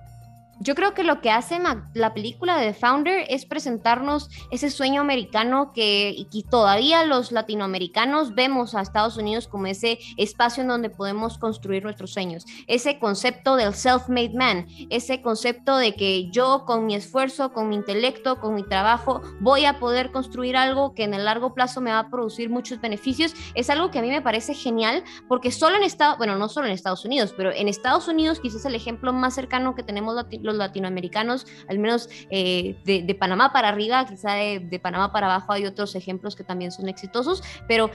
[0.61, 1.59] yo creo que lo que hace
[1.95, 8.75] la película de The Founder es presentarnos ese sueño americano que, todavía los latinoamericanos vemos
[8.75, 12.45] a Estados Unidos como ese espacio en donde podemos construir nuestros sueños.
[12.67, 17.77] Ese concepto del self-made man, ese concepto de que yo con mi esfuerzo, con mi
[17.77, 21.91] intelecto, con mi trabajo, voy a poder construir algo que en el largo plazo me
[21.91, 25.77] va a producir muchos beneficios, es algo que a mí me parece genial porque solo
[25.77, 29.13] en Estados, bueno, no solo en Estados Unidos, pero en Estados Unidos quizás el ejemplo
[29.13, 30.15] más cercano que tenemos
[30.49, 35.53] los latinoamericanos, al menos eh, de, Panamá para arriba, quizá de, de Panamá para abajo
[35.53, 37.91] hay otros ejemplos que también son exitosos, pero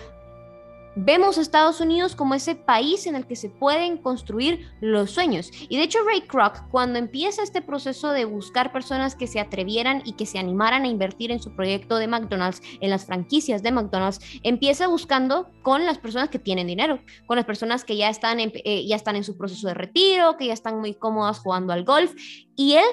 [0.95, 5.49] Vemos a Estados Unidos como ese país en el que se pueden construir los sueños.
[5.67, 10.03] Y de hecho Ray Kroc, cuando empieza este proceso de buscar personas que se atrevieran
[10.05, 13.71] y que se animaran a invertir en su proyecto de McDonald's, en las franquicias de
[13.71, 18.39] McDonald's, empieza buscando con las personas que tienen dinero, con las personas que ya están
[18.39, 21.73] en, eh, ya están en su proceso de retiro, que ya están muy cómodas jugando
[21.73, 22.13] al golf.
[22.55, 22.85] Y él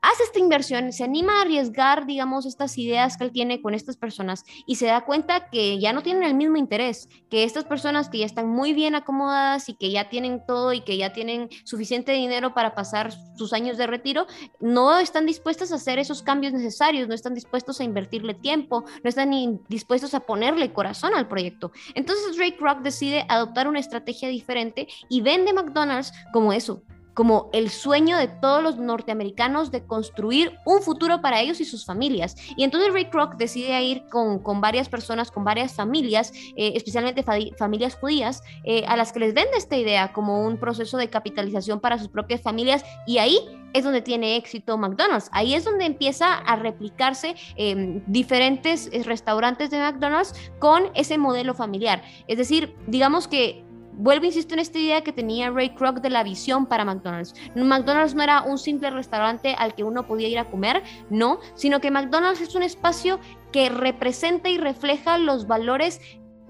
[0.00, 3.96] hace esta inversión, se anima a arriesgar, digamos, estas ideas que él tiene con estas
[3.96, 8.08] personas y se da cuenta que ya no tienen el mismo interés, que estas personas
[8.08, 11.48] que ya están muy bien acomodadas y que ya tienen todo y que ya tienen
[11.64, 14.26] suficiente dinero para pasar sus años de retiro,
[14.60, 19.08] no están dispuestas a hacer esos cambios necesarios, no están dispuestos a invertirle tiempo, no
[19.08, 21.72] están ni dispuestos a ponerle corazón al proyecto.
[21.94, 26.82] Entonces Drake Rock decide adoptar una estrategia diferente y vende McDonald's como eso,
[27.18, 31.84] como el sueño de todos los norteamericanos de construir un futuro para ellos y sus
[31.84, 32.36] familias.
[32.56, 37.24] Y entonces Ray Kroc decide ir con, con varias personas, con varias familias, eh, especialmente
[37.58, 41.80] familias judías, eh, a las que les vende esta idea como un proceso de capitalización
[41.80, 43.40] para sus propias familias y ahí
[43.72, 45.28] es donde tiene éxito McDonald's.
[45.32, 52.00] Ahí es donde empieza a replicarse eh, diferentes restaurantes de McDonald's con ese modelo familiar.
[52.28, 53.64] Es decir, digamos que
[53.98, 57.34] Vuelvo, insisto en esta idea que tenía Ray Kroc de la visión para McDonald's.
[57.56, 61.80] McDonald's no era un simple restaurante al que uno podía ir a comer, no, sino
[61.80, 63.18] que McDonald's es un espacio
[63.50, 66.00] que representa y refleja los valores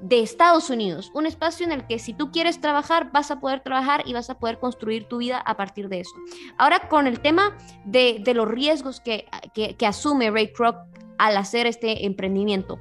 [0.02, 3.60] de Estados Unidos, un espacio en el que si tú quieres trabajar, vas a poder
[3.60, 6.14] trabajar y vas a poder construir tu vida a partir de eso.
[6.58, 7.56] Ahora, con el tema
[7.86, 10.76] de, los riesgos que, que, asume Ray Kroc
[11.16, 12.78] al hacer este emprendimiento,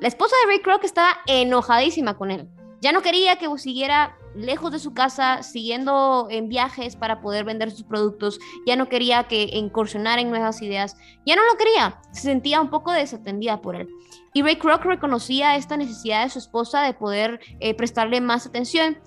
[0.00, 2.48] la esposa de Ray Kroc estaba enojadísima con él
[2.80, 7.70] ya no quería que siguiera lejos de su casa, siguiendo en viajes para poder vender
[7.70, 8.38] sus productos.
[8.66, 10.96] Ya no quería que incursionara en nuevas ideas.
[11.24, 12.00] Ya no lo quería.
[12.12, 13.88] Se sentía un poco desatendida por él.
[14.32, 18.98] Y Ray Kroc reconocía esta necesidad de su esposa de poder eh, prestarle más atención.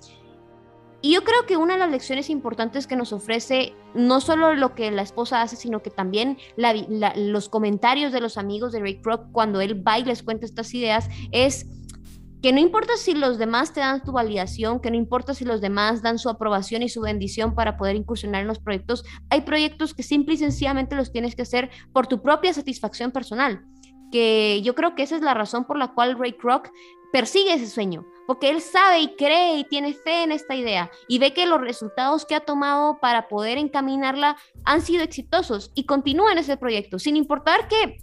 [1.00, 4.74] Y yo creo que una de las lecciones importantes que nos ofrece no solo lo
[4.74, 9.30] que la esposa hace, sino que también los comentarios de los amigos de Ray Kroc
[9.30, 11.66] cuando él va y les cuenta estas ideas es
[12.42, 15.60] que no importa si los demás te dan tu validación, que no importa si los
[15.60, 19.94] demás dan su aprobación y su bendición para poder incursionar en los proyectos, hay proyectos
[19.94, 23.64] que simple y sencillamente los tienes que hacer por tu propia satisfacción personal.
[24.12, 26.70] Que yo creo que esa es la razón por la cual Ray Kroc
[27.12, 31.18] persigue ese sueño, porque él sabe y cree y tiene fe en esta idea y
[31.18, 36.32] ve que los resultados que ha tomado para poder encaminarla han sido exitosos y continúa
[36.32, 37.98] en ese proyecto, sin importar que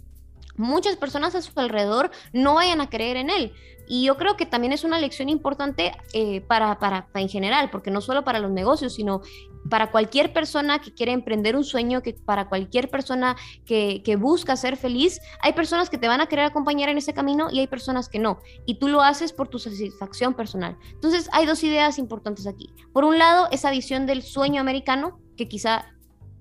[0.56, 3.52] muchas personas a su alrededor no vayan a creer en él.
[3.88, 7.90] Y yo creo que también es una lección importante eh, para, para, en general, porque
[7.90, 9.22] no solo para los negocios, sino
[9.70, 14.56] para cualquier persona que quiere emprender un sueño, que para cualquier persona que, que, busca
[14.56, 17.66] ser feliz, hay personas que te van a querer acompañar en ese camino y hay
[17.66, 18.38] personas que no.
[18.64, 20.76] Y tú lo haces por tu satisfacción personal.
[20.92, 22.72] Entonces hay dos ideas importantes aquí.
[22.92, 25.95] Por un lado, esa visión del sueño americano, que quizá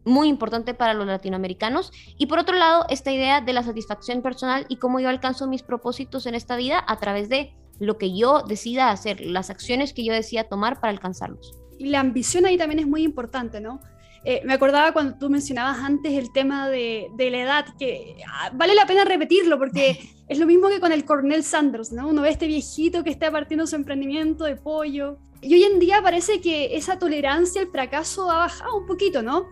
[0.05, 1.91] muy importante para los latinoamericanos.
[2.17, 5.63] Y por otro lado, esta idea de la satisfacción personal y cómo yo alcanzo mis
[5.63, 10.05] propósitos en esta vida a través de lo que yo decida hacer, las acciones que
[10.05, 11.57] yo decida tomar para alcanzarlos.
[11.77, 13.81] Y la ambición ahí también es muy importante, ¿no?
[14.23, 18.49] Eh, me acordaba cuando tú mencionabas antes el tema de, de la edad, que ah,
[18.53, 22.07] vale la pena repetirlo porque es lo mismo que con el Cornel Sanders, ¿no?
[22.07, 25.19] Uno ve este viejito que está partiendo su emprendimiento de pollo.
[25.41, 29.45] Y hoy en día parece que esa tolerancia al fracaso ha bajado un poquito, ¿no?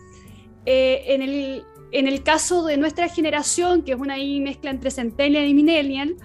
[0.66, 5.46] Eh, en, el, en el caso de nuestra generación, que es una mezcla entre centennial
[5.46, 6.16] y millennial,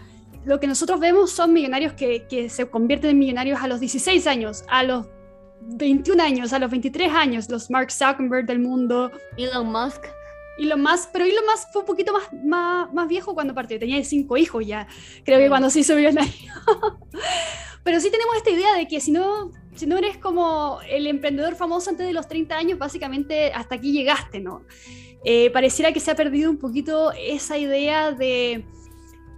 [0.44, 4.26] lo que nosotros vemos son millonarios que, que, se convierten en millonarios a los 16
[4.26, 5.06] años, a los
[5.60, 9.10] 21 años, a los 23 años, los Mark Zuckerberg del mundo.
[9.36, 10.06] Elon Musk.
[10.58, 14.02] Elon Musk, pero Elon Musk fue un poquito más, más, más viejo cuando partió, tenía
[14.04, 14.88] cinco hijos ya,
[15.24, 16.32] creo que cuando se hizo millonario.
[17.84, 21.54] pero sí tenemos esta idea de que si no si no eres como el emprendedor
[21.54, 24.64] famoso antes de los 30 años, básicamente hasta aquí llegaste, ¿no?
[25.24, 28.64] Eh, pareciera que se ha perdido un poquito esa idea de,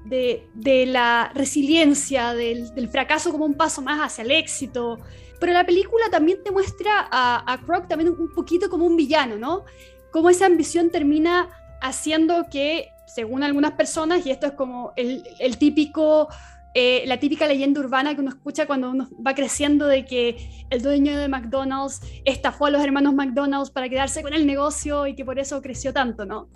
[0.05, 4.99] de, la resiliencia, del, del, fracaso como un paso más hacia el éxito.
[5.39, 9.37] Pero la película también te muestra a, a Croc también un poquito como un villano,
[9.37, 9.65] ¿no?
[10.11, 11.49] Cómo esa ambición termina
[11.83, 16.29] haciendo que, según algunas personas, y esto es como el, el típico
[16.75, 20.83] eh, la típica leyenda urbana que uno escucha cuando uno va creciendo de que el
[20.83, 25.25] dueño de McDonald's estafó a los hermanos McDonald's para quedarse con el negocio y que
[25.25, 26.49] por eso creció tanto, ¿no?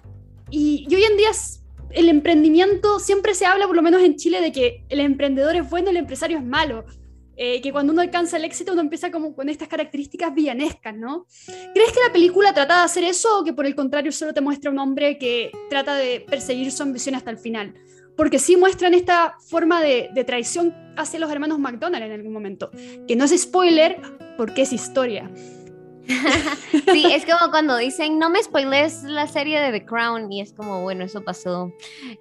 [0.50, 1.30] Y, hoy en día
[1.90, 5.68] el emprendimiento siempre se habla, por lo menos en Chile, de que el emprendedor es
[5.68, 6.84] bueno, el empresario es malo.
[7.36, 11.26] Eh, que cuando uno alcanza el éxito uno empieza como con estas características villanescas, ¿no?
[11.74, 14.40] ¿Crees que la película trata de hacer eso o que por el contrario solo te
[14.40, 17.74] muestra un hombre que trata de perseguir su ambición hasta el final?
[18.16, 22.70] Porque sí muestran esta forma de, traición hacia los hermanos McDonald en algún momento,
[23.06, 24.00] que no es spoiler
[24.36, 25.30] porque es historia.
[26.92, 30.52] sí, es como cuando dicen, no me spoiles la serie de The Crown y es
[30.52, 31.72] como, bueno, eso pasó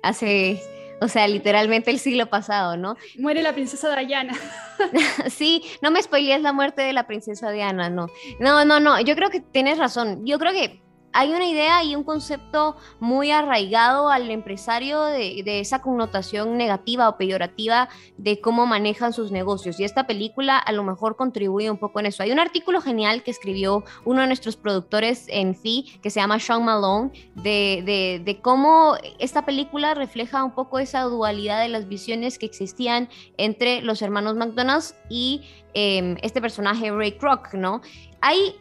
[0.01, 0.61] hace,
[1.01, 2.95] o sea, literalmente el siglo pasado, ¿no?
[3.17, 4.33] Muere la princesa Diana.
[5.29, 8.07] sí, no me spoilees la muerte de la princesa Diana, no.
[8.39, 10.25] No, no, no, yo creo que tienes razón.
[10.25, 10.82] Yo creo que
[11.13, 17.17] hay una idea y un concepto muy arraigado al empresario de, esa connotación negativa o
[17.17, 19.79] peyorativa de cómo manejan sus negocios.
[19.79, 22.23] Y esta película a lo mejor contribuye un poco en eso.
[22.23, 26.39] Hay un artículo genial que escribió uno de nuestros productores en FI, que se llama
[26.39, 32.47] Sean Malone, de, cómo esta película refleja un poco esa dualidad de las visiones que
[32.47, 35.43] existían entre los hermanos McDonald's y
[35.75, 37.81] em, este personaje Ray Kroc, ¿no?
[38.21, 38.55] Hay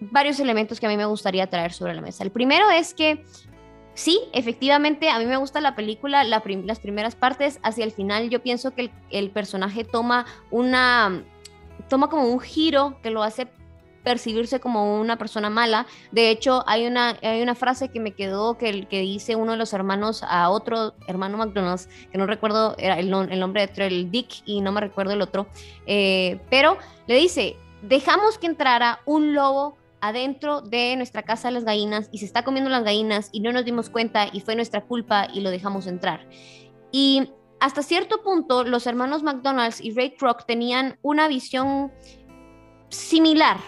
[0.00, 2.24] varios elementos que a mí me gustaría traer sobre la mesa.
[2.24, 3.24] El primero es que
[3.94, 8.42] sí, efectivamente, a mí me gusta la película, las primeras partes, hacia el final yo
[8.42, 11.22] pienso que el, personaje toma una,
[11.88, 13.48] toma como un giro que lo hace
[14.02, 15.86] percibirse como una persona mala.
[16.10, 19.58] De hecho, hay una, hay una frase que me quedó que, que dice uno de
[19.58, 24.42] los hermanos a otro hermano McDonald's, que no recuerdo era el, nombre de el Dick
[24.46, 25.46] y no me recuerdo el otro,
[25.86, 32.08] eh, pero le dice, dejamos que entrara un lobo adentro de nuestra casa las gallinas
[32.12, 35.28] y se está comiendo las gallinas y no nos dimos cuenta y fue nuestra culpa
[35.32, 36.28] y lo dejamos entrar.
[36.92, 41.92] Y hasta cierto punto los hermanos McDonald's y Ray Kroc tenían una visión
[42.88, 43.58] similar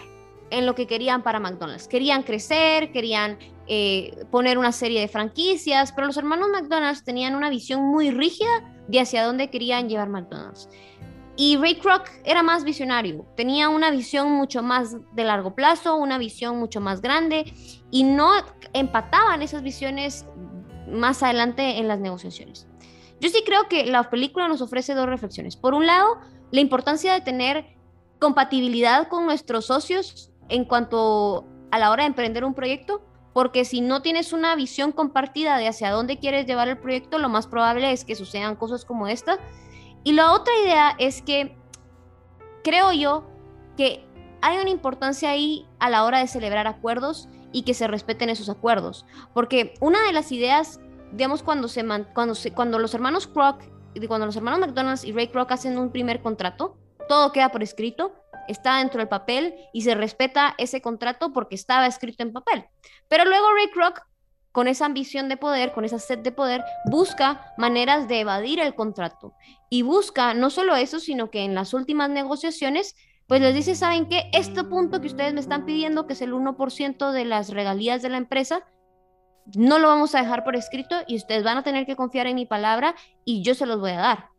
[0.49, 1.87] en lo que querían para McDonald's.
[1.87, 7.49] Querían crecer, querían eh, poner una serie de franquicias, pero los hermanos McDonald's tenían una
[7.49, 10.69] visión muy rígida de hacia dónde querían llevar McDonald's.
[11.35, 16.19] Y Ray Kroc era más visionario, tenía una visión mucho más de largo plazo, una
[16.19, 17.51] visión mucho más grande
[17.89, 18.31] y no
[18.73, 20.25] empataban esas visiones
[20.87, 22.67] más adelante en las negociaciones.
[23.19, 25.55] Yo sí creo que la película nos ofrece dos reflexiones.
[25.55, 26.19] Por un lado,
[26.51, 27.65] la importancia de tener
[28.19, 33.01] compatibilidad con nuestros socios en cuanto a la hora de emprender un proyecto,
[33.33, 37.29] porque si no tienes una visión compartida de hacia dónde quieres llevar el proyecto, lo
[37.29, 39.39] más probable es que sucedan cosas como esta
[40.03, 41.55] y la otra idea es que
[42.63, 43.25] creo yo
[43.77, 44.05] que
[44.41, 48.49] hay una importancia ahí a la hora de celebrar acuerdos y que se respeten esos
[48.49, 49.05] acuerdos.
[49.33, 53.63] Porque una de las ideas, digamos, cuando, se cuando, se, cuando los hermanos Kroc,
[54.07, 58.13] cuando los hermanos McDonald's y Ray Kroc hacen un primer contrato, todo queda por escrito,
[58.47, 62.65] está dentro del papel y se respeta ese contrato porque estaba escrito en papel.
[63.07, 64.01] Pero luego Ray Kroc
[64.53, 68.75] con esa ambición de poder, con esa sed de poder, busca maneras de evadir el
[68.75, 69.33] contrato.
[69.69, 72.95] Y busca no solo eso, sino que en las últimas negociaciones,
[73.27, 74.29] pues les dice, ¿saben qué?
[74.31, 78.09] Este punto que ustedes me están pidiendo, que es el 1% de las regalías de
[78.09, 78.63] la empresa,
[79.55, 82.35] no lo vamos a dejar por escrito y ustedes van a tener que confiar en
[82.35, 84.29] mi palabra y yo se los voy a dar.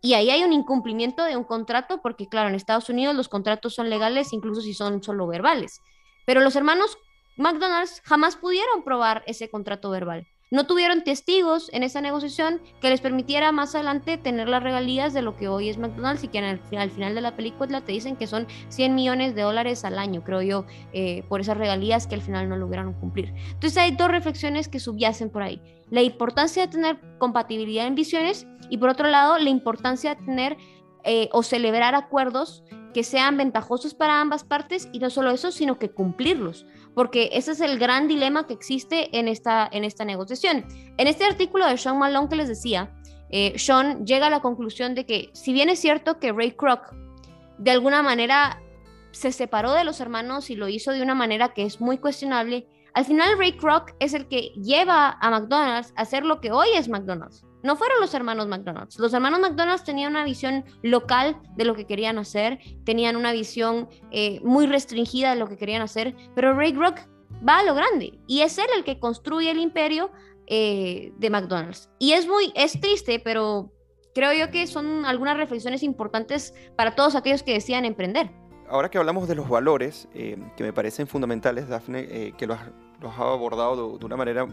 [0.00, 3.74] Y ahí hay un incumplimiento de un contrato, porque claro, en Estados Unidos los contratos
[3.74, 5.80] son legales incluso si son solo verbales.
[6.26, 6.96] Pero los hermanos
[7.36, 10.26] McDonald's jamás pudieron probar ese contrato verbal.
[10.52, 15.22] No tuvieron testigos en esa negociación que les permitiera más adelante tener las regalías de
[15.22, 18.28] lo que hoy es McDonald's y que al, final de la película te dicen que
[18.28, 22.22] son 100 millones de dólares al año, creo yo, eh, por esas regalías que al
[22.22, 23.34] final no lograron cumplir.
[23.48, 25.60] Entonces hay dos reflexiones que subyacen por ahí.
[25.90, 30.56] La importancia de tener compatibilidad en visiones y por otro lado la importancia de tener
[31.02, 32.62] eh, o celebrar acuerdos
[32.94, 37.52] que sean ventajosos para ambas partes y no solo eso, sino que cumplirlos porque ese
[37.52, 40.64] es el gran dilema que existe en esta, en esta negociación.
[40.96, 42.94] En este artículo de Sean Malone que les decía,
[43.30, 46.94] eh, Sean llega a la conclusión de que si bien es cierto que Ray Kroc
[47.58, 48.60] de alguna manera
[49.10, 52.68] se separó de los hermanos y lo hizo de una manera que es muy cuestionable,
[52.94, 56.68] al final Ray Kroc es el que lleva a McDonald's a hacer lo que hoy
[56.74, 57.44] es McDonald's.
[57.64, 58.98] No fueron los hermanos McDonald's.
[58.98, 63.88] Los hermanos McDonald's tenían una visión local de lo que querían hacer, tenían una visión
[64.10, 67.00] eh, muy restringida de lo que querían hacer, pero Ray Kroc
[67.46, 70.10] va a lo grande y es él el que construye el imperio
[70.46, 71.88] eh, de McDonald's.
[71.98, 73.72] Y es muy, es triste, pero
[74.14, 78.30] creo yo que son algunas reflexiones importantes para todos aquellos que decían emprender.
[78.68, 82.58] Ahora que hablamos de los valores, eh, que me parecen fundamentales, Dafne, que los,
[83.00, 84.46] los has abordado de, de una manera,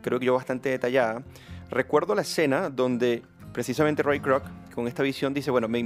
[0.00, 1.22] creo que yo bastante detallada,
[1.70, 3.22] Recuerdo la escena donde
[3.52, 5.84] precisamente Ray Kroc con esta visión dice, bueno, me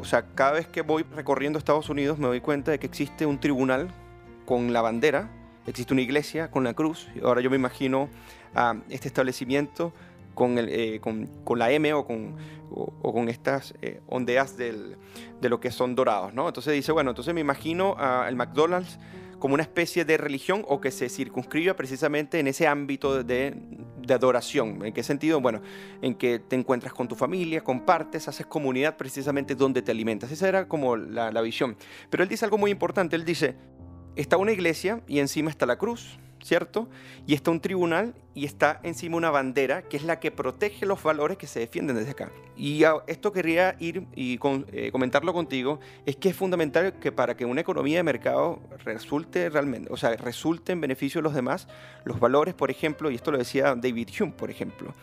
[0.00, 3.24] o sea, cada vez que voy recorriendo Estados Unidos me doy cuenta de que existe
[3.24, 3.88] un tribunal
[4.44, 5.30] con la bandera,
[5.66, 8.08] existe una iglesia con la cruz, ahora yo me imagino
[8.54, 9.94] a este establecimiento
[10.38, 12.36] eh, con, la M o con,
[12.70, 14.96] o, con estas eh, ondeas de
[15.42, 16.48] lo que son dorados, ¿no?
[16.48, 18.98] Entonces dice, bueno, entonces me imagino al McDonald's
[19.38, 23.54] como una especie de religión o que se circunscriba precisamente en ese ámbito de,
[24.08, 24.84] adoración.
[24.84, 25.40] ¿En qué sentido?
[25.40, 25.60] Bueno,
[26.00, 30.30] en que te encuentras con tu familia, compartes, haces comunidad precisamente donde te alimentas.
[30.30, 31.76] Esa era como la visión.
[32.10, 33.16] Pero él dice algo muy importante.
[33.16, 33.54] Él dice,
[34.16, 36.18] está una iglesia y encima está la cruz.
[36.44, 36.88] ¿Cierto?
[37.26, 41.02] Y está un tribunal y está encima una bandera que es la que protege los
[41.02, 42.30] valores que se defienden desde acá.
[42.54, 44.38] Y esto quería ir y
[44.72, 49.48] eh, comentarlo contigo, es que es fundamental que para que una economía de mercado resulte
[49.48, 51.66] realmente, o sea, resulte en beneficio de los demás,
[52.04, 54.94] los valores, por ejemplo, y esto lo decía David Hume, por ejemplo,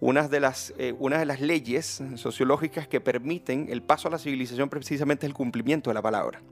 [0.00, 4.18] una de las, eh, una de las leyes sociológicas que permiten el paso a la
[4.18, 6.42] civilización precisamente es el cumplimiento de la palabra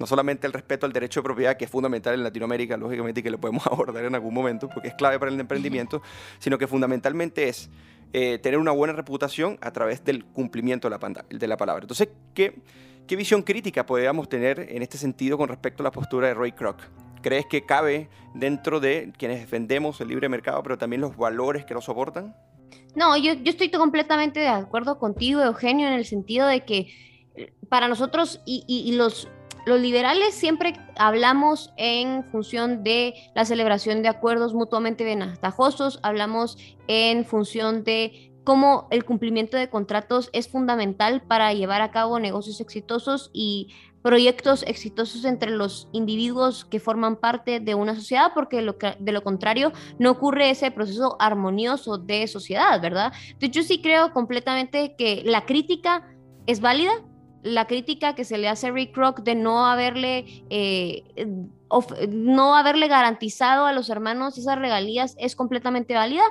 [0.00, 3.22] no solamente el respeto al derecho de propiedad, que es fundamental en Latinoamérica, lógicamente, y
[3.22, 6.00] que lo podemos abordar en algún momento, porque es clave para el emprendimiento,
[6.38, 7.68] sino que fundamentalmente es
[8.14, 11.84] eh, tener una buena reputación a través del cumplimiento de la, de la palabra.
[11.84, 12.62] Entonces, ¿qué,
[13.06, 16.52] ¿qué visión crítica podríamos tener en este sentido con respecto a la postura de Roy
[16.52, 16.78] Kroc?
[17.20, 21.74] ¿Crees que cabe dentro de quienes defendemos el libre mercado, pero también los valores que
[21.74, 22.34] lo soportan?
[22.96, 26.88] No, yo, yo estoy completamente de acuerdo contigo, Eugenio, en el sentido de que
[27.34, 29.28] eh, para nosotros y, y los
[29.66, 36.56] los liberales siempre hablamos en función de la celebración de acuerdos mutuamente ventajosos, hablamos
[36.88, 42.60] en función de cómo el cumplimiento de contratos es fundamental para llevar a cabo negocios
[42.60, 43.68] exitosos y
[44.02, 48.56] proyectos exitosos entre los individuos que forman parte de una sociedad, porque
[48.98, 53.12] de lo contrario no ocurre ese proceso armonioso de sociedad, ¿verdad?
[53.26, 56.08] Entonces yo sí creo completamente que la crítica
[56.46, 56.92] es válida,
[57.42, 61.04] la crítica que se le hace a Rick Rock de no haberle, eh,
[62.08, 66.24] no haberle garantizado a los hermanos esas regalías es completamente válida,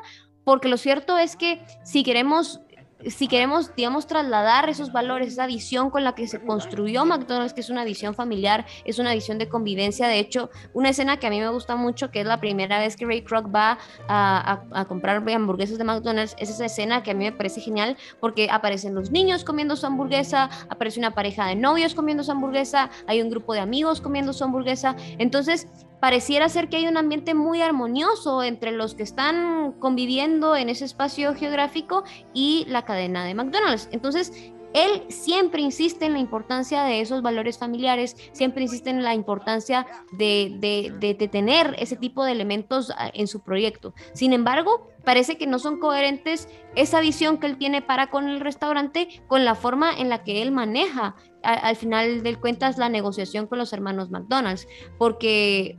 [0.44, 2.62] porque lo cierto es que si queremos
[3.08, 7.62] si queremos, digamos, trasladar esos valores, esa visión con la que se construyó McDonald's, que
[7.62, 10.08] es una visión familiar, es una visión de convivencia.
[10.08, 12.96] De hecho, una escena que a mí me gusta mucho, que es la primera vez
[12.96, 17.14] que Ray Kroc va a, a, comprar hamburguesas de McDonald's, es esa escena que a
[17.14, 21.56] mí me parece genial porque aparecen los niños comiendo su hamburguesa, aparece una pareja de
[21.56, 24.96] novios comiendo su hamburguesa, hay un grupo de amigos comiendo su hamburguesa.
[25.18, 25.68] Entonces,
[26.00, 30.86] pareciera ser que hay un ambiente muy armonioso entre los que están conviviendo en ese
[30.86, 33.90] espacio geográfico y la cadena de McDonald's.
[33.92, 39.16] Entonces, él siempre insiste en la importancia de esos valores familiares, siempre insiste en la
[39.16, 43.94] importancia de, de, tener ese tipo de elementos ah, en su proyecto.
[44.14, 48.40] Sin embargo, parece que no son coherentes esa visión que él tiene para con el
[48.40, 53.48] restaurante con la forma en la que él maneja al final del cuentas la negociación
[53.48, 55.78] con los hermanos McDonald's, porque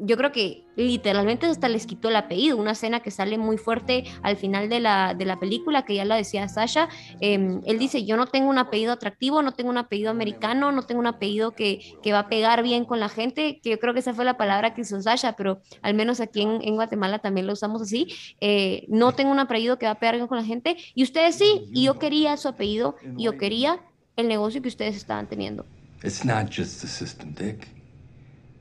[0.00, 4.04] yo creo que literalmente hasta les quitó el apellido, una escena que sale muy fuerte
[4.22, 6.88] al final de la, de la película, que ya la decía Sasha,
[7.20, 10.82] em, él dice, yo no tengo un apellido atractivo, no tengo un apellido americano, no
[10.82, 13.92] tengo un apellido que, que, va a pegar bien con la gente, que yo creo
[13.92, 17.18] que esa fue la palabra que hizo Sasha, pero al menos aquí en, en Guatemala
[17.18, 18.08] también lo usamos así,
[18.40, 21.36] eh, no tengo un apellido que va a pegar bien con la gente, y ustedes
[21.36, 23.80] sí, y yo quería su apellido, y yo quería
[24.16, 25.66] el negocio que ustedes estaban teniendo.
[26.02, 27.68] It's not just the system, Dick.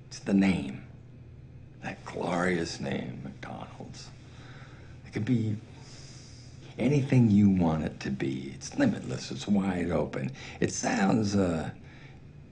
[0.08, 0.89] It's the name.
[1.84, 4.10] That glorious name, McDonald's.
[5.06, 5.56] It could be
[6.78, 8.52] anything you want it to be.
[8.56, 9.32] It's limitless.
[9.32, 10.32] It's wide open.
[10.60, 11.70] It sounds, uh,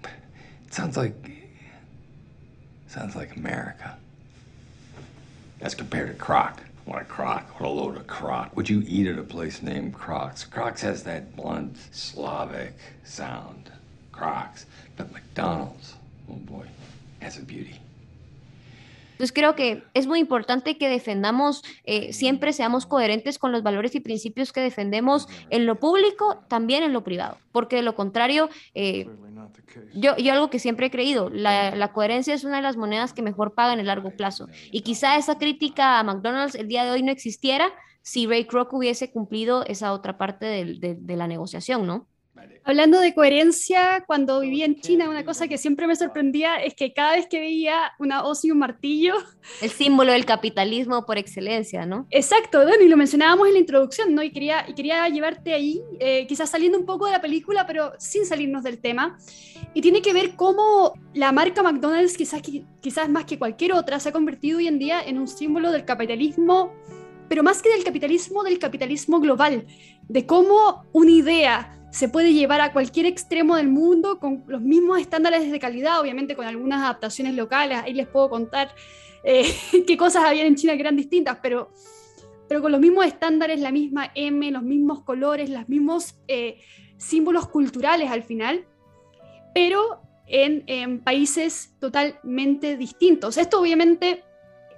[0.03, 1.31] it sounds like,
[2.87, 3.97] sounds like America.
[5.61, 6.61] As compared to Croc.
[6.87, 7.59] What a crock.
[7.59, 8.55] What a load of crock.
[8.55, 10.45] Would you eat at a place named Crocs?
[10.45, 13.69] Crocs has that blunt Slavic sound.
[14.13, 14.65] Crocs.
[14.95, 15.95] But McDonald's,
[16.31, 16.65] oh boy,
[17.19, 17.81] has a beauty.
[19.17, 23.95] Entonces creo que es muy importante que defendamos, eh, siempre seamos coherentes con los valores
[23.95, 28.47] y principios que defendemos en lo público, también en lo privado, porque de lo contrario,
[28.75, 29.07] eh,
[29.95, 33.11] yo, yo algo que siempre he creído, la, la, coherencia es una de las monedas
[33.11, 34.47] que mejor pagan en el largo plazo.
[34.71, 37.71] Y quizá esa crítica a McDonald's el día de hoy no existiera
[38.03, 42.07] si Ray Kroc hubiese cumplido esa otra parte de, de, de la negociación, ¿no?
[42.63, 46.93] Hablando de coherencia, cuando vivía en China, una cosa que siempre me sorprendía es que
[46.93, 49.13] cada vez que veía una hoz y un martillo...
[49.61, 52.07] El símbolo del capitalismo por excelencia, ¿no?
[52.09, 54.21] Exacto, bueno, y lo mencionábamos en la introducción, ¿no?
[54.21, 57.93] Y quería, y quería llevarte ahí, eh, quizás saliendo un poco de la película, pero
[57.99, 59.17] sin salirnos del tema.
[59.73, 62.41] Y tiene que ver cómo la marca McDonald's, quizás,
[62.81, 65.85] quizás más que cualquier otra, se ha convertido hoy en día en un símbolo del
[65.85, 66.73] capitalismo,
[67.29, 69.65] pero más que del capitalismo, del capitalismo global,
[70.07, 74.99] de cómo una idea se puede llevar a cualquier extremo del mundo con los mismos
[74.99, 77.79] estándares de calidad, obviamente con algunas adaptaciones locales.
[77.83, 78.73] Ahí les puedo contar
[79.23, 79.53] eh,
[79.87, 81.71] qué cosas había en China que eran distintas, pero,
[82.47, 86.59] pero con los mismos estándares, la misma M, los mismos colores, los mismos eh,
[86.97, 88.65] símbolos culturales al final,
[89.53, 93.37] pero en, en países totalmente distintos.
[93.37, 94.23] Esto obviamente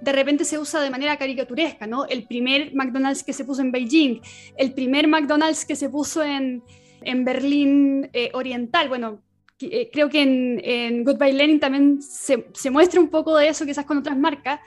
[0.00, 2.06] de repente se usa de manera caricaturesca, ¿no?
[2.06, 4.20] El primer McDonald's que se puso en Beijing,
[4.56, 6.62] el primer McDonald's que se puso en,
[7.02, 8.88] en Berlín eh, Oriental.
[8.88, 9.22] Bueno,
[9.60, 13.66] eh, creo que en, en, Goodbye Lenin también se, se, muestra un poco de eso,
[13.66, 14.60] quizás con otras marcas.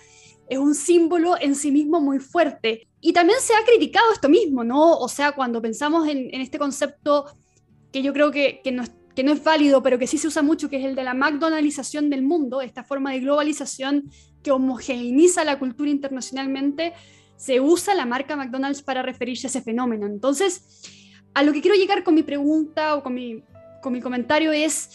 [0.48, 2.88] Es un símbolo en sí mismo muy fuerte.
[3.02, 4.98] Y también se ha criticado esto mismo, ¿no?
[4.98, 7.26] O sea, cuando pensamos en, en este concepto
[7.92, 10.28] que yo creo que, que, no es, que no es válido, pero que sí se
[10.28, 14.10] usa mucho, que es el de la McDonaldización del mundo, esta forma de globalización
[14.42, 16.94] que homogeneiza la cultura internacionalmente,
[17.36, 20.06] se usa la marca McDonald's para referirse a ese fenómeno.
[20.06, 21.03] Entonces,
[21.34, 23.44] a lo que quiero llegar con mi pregunta o con mi,
[23.82, 24.90] con mi comentario es,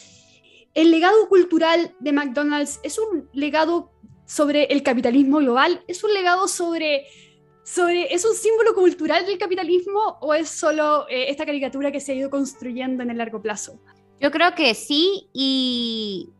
[0.74, 3.92] ¿el legado cultural de McDonald's es un legado
[4.26, 5.82] sobre el capitalismo global?
[5.88, 7.06] ¿Es un legado sobre,
[7.64, 12.12] sobre es un símbolo cultural del capitalismo o es solo eh, esta caricatura que se
[12.12, 13.80] ha ido construyendo en el largo plazo?
[14.20, 16.30] Yo creo que sí y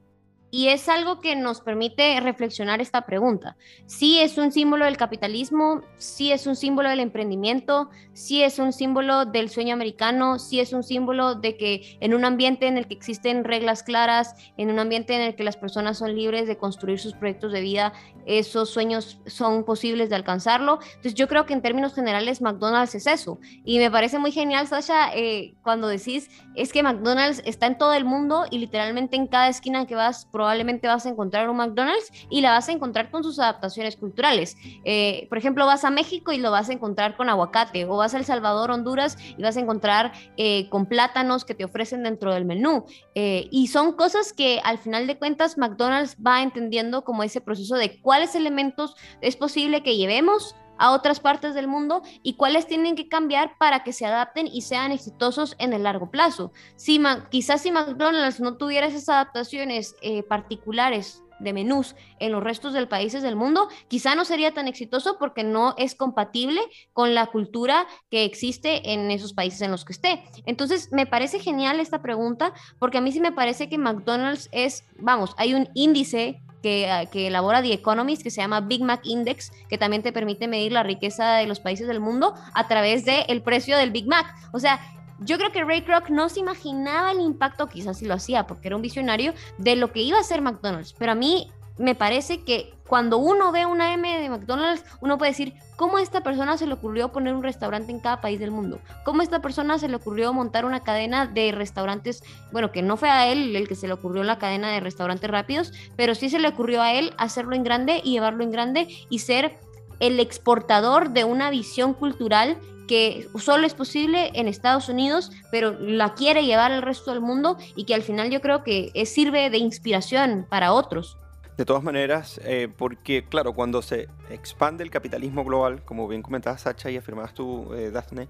[0.50, 3.56] y es algo que nos permite reflexionar esta pregunta.
[3.86, 8.72] Sí es un símbolo del capitalismo, sí es un símbolo del emprendimiento, sí es un
[8.72, 12.86] símbolo del sueño americano, sí es un símbolo de que en un ambiente en el
[12.88, 16.56] que existen reglas claras, en un ambiente en el que las personas son libres de
[16.56, 17.92] construir sus proyectos de vida,
[18.26, 20.78] esos sueños son posibles de alcanzarlo.
[20.82, 23.38] Entonces yo creo que en términos generales McDonald's es eso.
[23.64, 27.94] Y me parece muy genial, Sasha, eh, cuando decís, es que McDonald's está en todo
[27.94, 32.12] el mundo y literalmente en cada esquina que vas probablemente vas a encontrar un McDonald's
[32.30, 34.56] y la vas a encontrar con sus adaptaciones culturales.
[34.84, 38.14] Eh, por ejemplo, vas a México y lo vas a encontrar con aguacate, o vas
[38.14, 42.32] a El Salvador, Honduras y vas a encontrar eh, con plátanos que te ofrecen dentro
[42.32, 42.84] del menú.
[43.16, 47.74] Eh, y son cosas que al final de cuentas McDonald's va entendiendo como ese proceso
[47.74, 52.96] de cuáles elementos es posible que llevemos a otras partes del mundo y cuáles tienen
[52.96, 56.52] que cambiar para que se adapten y sean exitosos en el largo plazo.
[56.76, 57.00] Si
[57.30, 62.88] quizás si McDonald's no tuviera esas adaptaciones eh, particulares de menús en los restos del
[62.88, 66.60] países del mundo, quizá no sería tan exitoso porque no es compatible
[66.92, 70.24] con la cultura que existe en esos países en los que esté.
[70.46, 74.84] Entonces, me parece genial esta pregunta porque a mí sí me parece que McDonald's es,
[74.98, 79.52] vamos, hay un índice que, que, elabora The Economist, que se llama Big Mac Index,
[79.68, 83.24] que también te permite medir la riqueza de los países del mundo a través del
[83.28, 84.26] el precio del Big Mac.
[84.52, 84.80] O sea,
[85.20, 88.68] yo creo que Ray Kroc no se imaginaba el impacto, quizás si lo hacía porque
[88.68, 90.94] era un visionario, de lo que iba a hacer McDonald's.
[90.96, 95.32] Pero a mí me parece que cuando uno ve una M de McDonald's, uno puede
[95.32, 98.50] decir, ¿cómo a esta persona se le ocurrió poner un restaurante en cada país del
[98.50, 98.80] mundo?
[99.04, 102.22] ¿Cómo a esta persona se le ocurrió montar una cadena de restaurantes?
[102.50, 105.30] Bueno, que no fue a él el que se le ocurrió la cadena de restaurantes
[105.30, 108.88] rápidos, pero sí se le ocurrió a él hacerlo en grande y llevarlo en grande
[109.10, 109.58] y ser
[110.00, 112.56] el exportador de una visión cultural
[112.88, 117.58] que solo es posible en Estados Unidos, pero la quiere llevar al resto del mundo
[117.76, 121.18] y que al final yo creo que sirve de inspiración para otros.
[121.58, 126.60] De todas maneras, eh, porque claro, cuando se expande el capitalismo global, como bien comentabas
[126.60, 128.28] Sacha y afirmabas tú, eh, Daphne,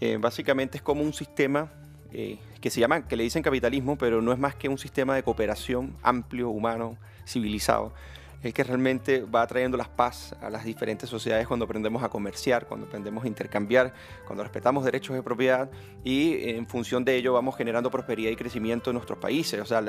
[0.00, 1.70] eh, básicamente es como un sistema
[2.10, 5.22] que se llama, que le dicen capitalismo, pero no es más que un sistema de
[5.22, 7.92] cooperación amplio, humano, civilizado
[8.42, 12.66] el que realmente va trayendo las paz a las diferentes sociedades cuando aprendemos a comerciar,
[12.66, 13.92] cuando aprendemos a intercambiar,
[14.26, 15.70] cuando respetamos derechos de propiedad
[16.04, 19.82] y en función de ello vamos generando prosperidad y crecimiento en nuestros países, o sea,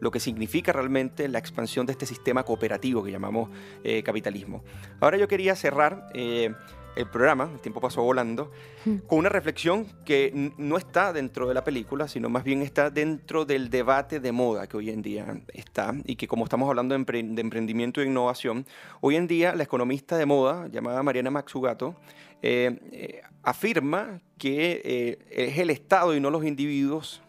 [0.00, 3.50] lo que significa realmente la expansión de este sistema cooperativo que llamamos
[3.82, 4.62] eh, capitalismo.
[5.00, 6.08] Ahora yo quería cerrar...
[6.14, 6.52] Eh,
[6.96, 8.50] el programa, el tiempo pasó volando,
[8.84, 8.96] hmm.
[9.06, 13.44] con una reflexión que no está dentro de la película, sino más bien está dentro
[13.44, 17.18] del debate de moda que hoy en día está y que como estamos hablando de,
[17.40, 18.66] emprendimiento e innovación,
[19.00, 21.96] hoy en día la economista de moda llamada Mariana Maxugato
[22.42, 27.22] eh, eh, afirma que eh, es el Estado y no los individuos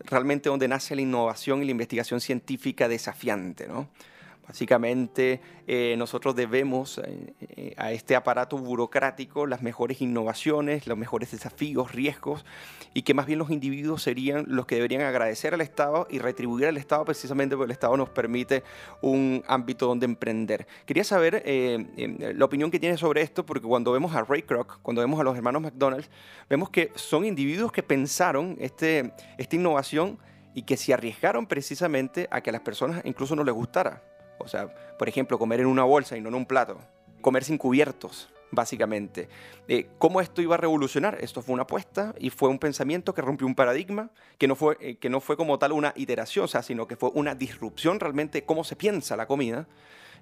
[0.00, 3.88] realmente donde nace la innovación y la investigación científica desafiante, ¿no?
[4.46, 11.30] Básicamente, eh, nosotros debemos eh, eh, a este aparato burocrático las mejores innovaciones, los mejores
[11.30, 12.44] desafíos, riesgos,
[12.92, 16.66] y que más bien los individuos serían los que deberían agradecer al Estado y retribuir
[16.66, 18.62] al Estado precisamente porque el Estado nos permite
[19.00, 20.66] un ámbito donde emprender.
[20.84, 21.42] Quería saber
[21.96, 25.24] la opinión que tienes sobre esto, porque cuando vemos a Ray Kroc, cuando vemos a
[25.24, 26.10] los hermanos McDonald's,
[26.50, 30.18] vemos que son individuos que pensaron este, esta innovación
[30.54, 34.02] y que se arriesgaron precisamente a que a las personas incluso no les gustara.
[34.38, 34.68] O sea,
[34.98, 36.78] por ejemplo, comer en una bolsa y no en un plato.
[37.20, 39.28] Comer sin cubiertos, básicamente.
[39.68, 41.18] Eh, ¿Cómo esto iba a revolucionar?
[41.20, 44.76] Esto fue una apuesta y fue un pensamiento que rompió un paradigma, que no fue,
[44.80, 48.00] eh, que no fue como tal una iteración, o sea, sino que fue una disrupción
[48.00, 49.66] realmente cómo se piensa la comida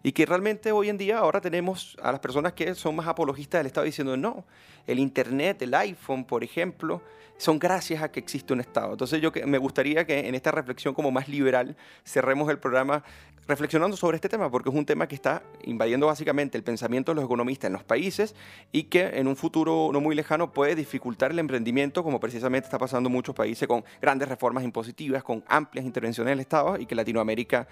[0.02, 3.60] y que realmente hoy en día ahora tenemos a las personas que son más apologistas
[3.60, 4.44] del Estado diciendo no,
[4.86, 7.02] el Internet, el iPhone, por ejemplo,
[7.36, 8.92] son gracias a que existe un Estado.
[8.92, 13.02] Entonces yo me gustaría que en esta reflexión como más liberal cerremos el programa
[13.48, 17.16] reflexionando sobre este tema, porque es un tema que está invadiendo básicamente el pensamiento de
[17.16, 18.36] los economistas en los países
[18.70, 22.78] y que en un futuro no muy lejano puede dificultar el emprendimiento, como precisamente está
[22.78, 26.94] pasando en muchos países con grandes reformas impositivas, con amplias intervenciones del Estado y que
[26.94, 27.66] Latinoamérica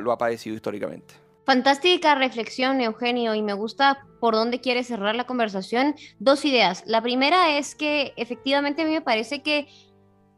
[0.00, 1.25] lo ha padecido históricamente.
[1.46, 5.94] Fantástica reflexión, Eugenio, y me gusta por dónde quiere cerrar la conversación.
[6.18, 6.82] Dos ideas.
[6.86, 9.68] La primera es que efectivamente a mí me parece que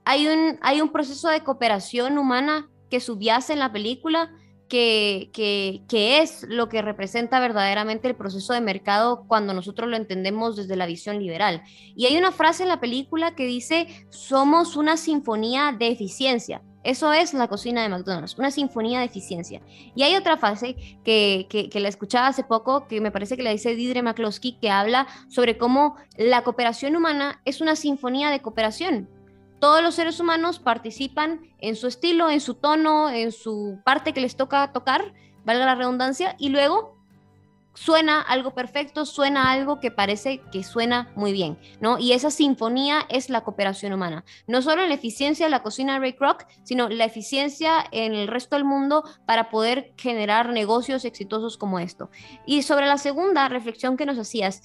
[0.04, 4.30] hay un, hay un proceso de cooperación humana que subyace en la película,
[4.68, 9.96] que, que, que, es lo que representa verdaderamente el proceso de mercado cuando nosotros lo
[9.96, 11.62] entendemos desde la visión liberal.
[11.96, 16.60] Y hay una frase en la película que dice, somos una sinfonía de eficiencia.
[16.88, 19.60] Eso es la cocina de McDonald's, una sinfonía de eficiencia.
[19.94, 20.74] Y hay otra fase
[21.04, 24.70] que, que, la escuchaba hace poco, que me parece que la dice Didre McCloskey, que
[24.70, 29.06] habla sobre cómo la cooperación humana es una sinfonía de cooperación.
[29.60, 34.22] Todos los seres humanos participan en su estilo, en su tono, en su parte que
[34.22, 35.12] les toca tocar,
[35.44, 36.97] valga la redundancia, y luego
[37.78, 41.98] suena algo perfecto, suena algo que parece que suena muy bien, ¿no?
[41.98, 44.24] Y esa sinfonía es la cooperación humana.
[44.48, 48.26] No solo la eficiencia de la cocina de Ray Kroc, sino la eficiencia en el
[48.26, 52.10] resto del mundo para poder generar negocios exitosos como esto.
[52.46, 54.62] Y sobre la segunda reflexión que nos hacías,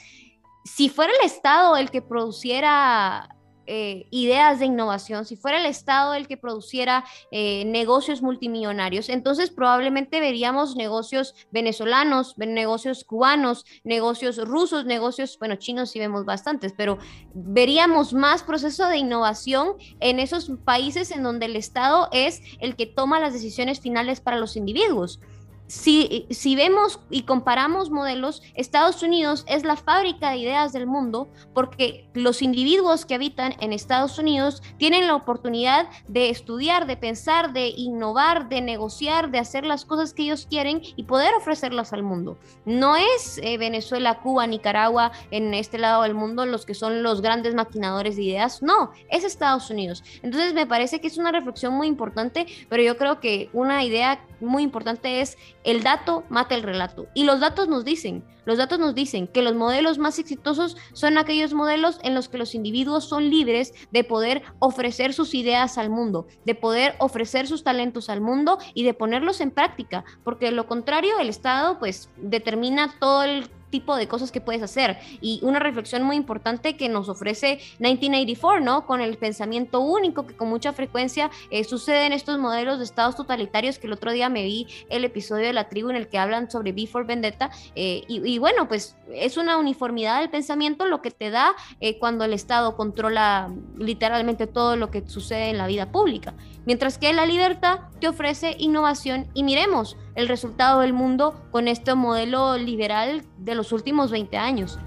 [0.65, 3.29] si fuera el Estado el que produciera
[3.65, 9.49] eh, ideas de innovación, si fuera el Estado el que produciera eh, negocios multimillonarios, entonces
[9.49, 16.97] probablemente veríamos negocios venezolanos, negocios cubanos, negocios rusos, negocios, bueno, chinos sí vemos bastantes, pero
[17.33, 22.85] veríamos más proceso de innovación en esos países en donde el Estado es el que
[22.85, 25.19] toma las decisiones finales para los individuos
[25.67, 32.07] si, vemos y comparamos modelos, Estados Unidos es la fábrica de ideas del mundo porque
[32.13, 37.69] los individuos que habitan en Estados Unidos tienen la oportunidad de estudiar, de pensar, de
[37.69, 42.37] innovar, de negociar, de hacer las cosas que ellos quieren y poder ofrecerlas al mundo.
[42.65, 47.21] No es eh, Venezuela, Cuba, Nicaragua en este lado del mundo los que son los
[47.21, 50.03] grandes maquinadores de ideas, no, es Estados Unidos.
[50.21, 54.19] Entonces me parece que es una reflexión muy importante, pero yo creo que una idea
[54.43, 57.07] muy importante es el dato mata el relato.
[57.13, 61.17] Y los datos nos dicen, los datos nos dicen que los modelos más exitosos son
[61.17, 65.89] aquellos modelos en los que los individuos son libres de poder ofrecer sus ideas al
[65.89, 70.51] mundo, de poder ofrecer sus talentos al mundo y de ponerlos en práctica, porque de
[70.51, 74.99] lo contrario el Estado pues determina todo el tipo de cosas que puedes hacer.
[75.19, 78.85] Y una reflexión muy importante que nos ofrece 1984, ¿no?
[78.85, 83.15] Con el pensamiento único que con mucha frecuencia eh, sucede en estos modelos de estados
[83.15, 86.19] totalitarios, que el otro día me vi el episodio de la tribu en el que
[86.19, 87.49] hablan sobre Before Vendetta.
[87.73, 92.25] Eh, y, bueno, pues es una uniformidad del pensamiento lo que te da eh, cuando
[92.25, 96.35] el Estado controla literalmente todo lo que sucede en la vida pública.
[96.65, 101.93] Mientras que la libertad te ofrece innovación y miremos el resultado del mundo con este
[101.93, 104.79] modelo liberal de los últimos 20 años.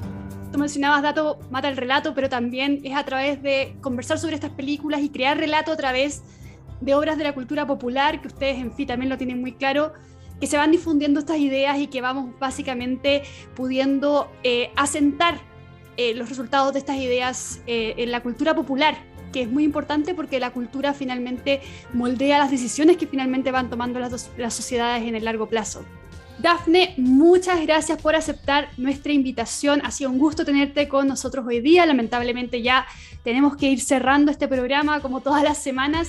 [0.53, 4.53] Tú mencionabas dato mata el relato, pero también es a través de conversar sobre estas
[4.53, 6.23] películas y crear relato a través
[6.81, 9.93] de obras de la cultura popular, que ustedes en fin también lo tienen muy claro,
[10.41, 13.23] que se van difundiendo estas ideas y que vamos básicamente
[13.55, 15.41] pudiendo eh, asentar
[15.99, 18.97] eh, los resultados de estas ideas eh, en la cultura popular
[19.37, 21.61] que es muy importante porque la cultura finalmente
[21.93, 25.85] moldea las decisiones que finalmente van tomando las, las sociedades en el largo plazo.
[26.39, 29.83] Dafne, muchas gracias por aceptar nuestra invitación.
[29.85, 31.85] Ha sido un gusto tenerte con nosotros hoy día.
[31.85, 32.87] Lamentablemente ya
[33.25, 36.09] tenemos que ir cerrando este programa como todas las semanas.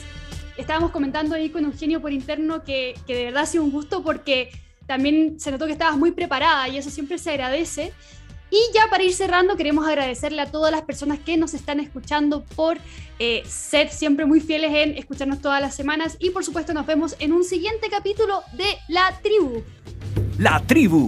[0.56, 4.04] Estábamos comentando ahí con Eugenio por interno que, que de verdad ha sido un gusto
[4.04, 4.52] porque
[4.86, 7.92] también se notó que estabas muy preparada y eso siempre se agradece.
[8.50, 12.44] Y ya para ir cerrando, queremos agradecerle a todas las personas que nos están escuchando
[12.56, 12.78] por
[13.20, 16.18] eh, ser siempre muy fieles en escucharnos todas las semanas.
[16.20, 19.64] Y por supuesto nos vemos en un siguiente capítulo de La Tribu.
[20.38, 21.08] La Tribu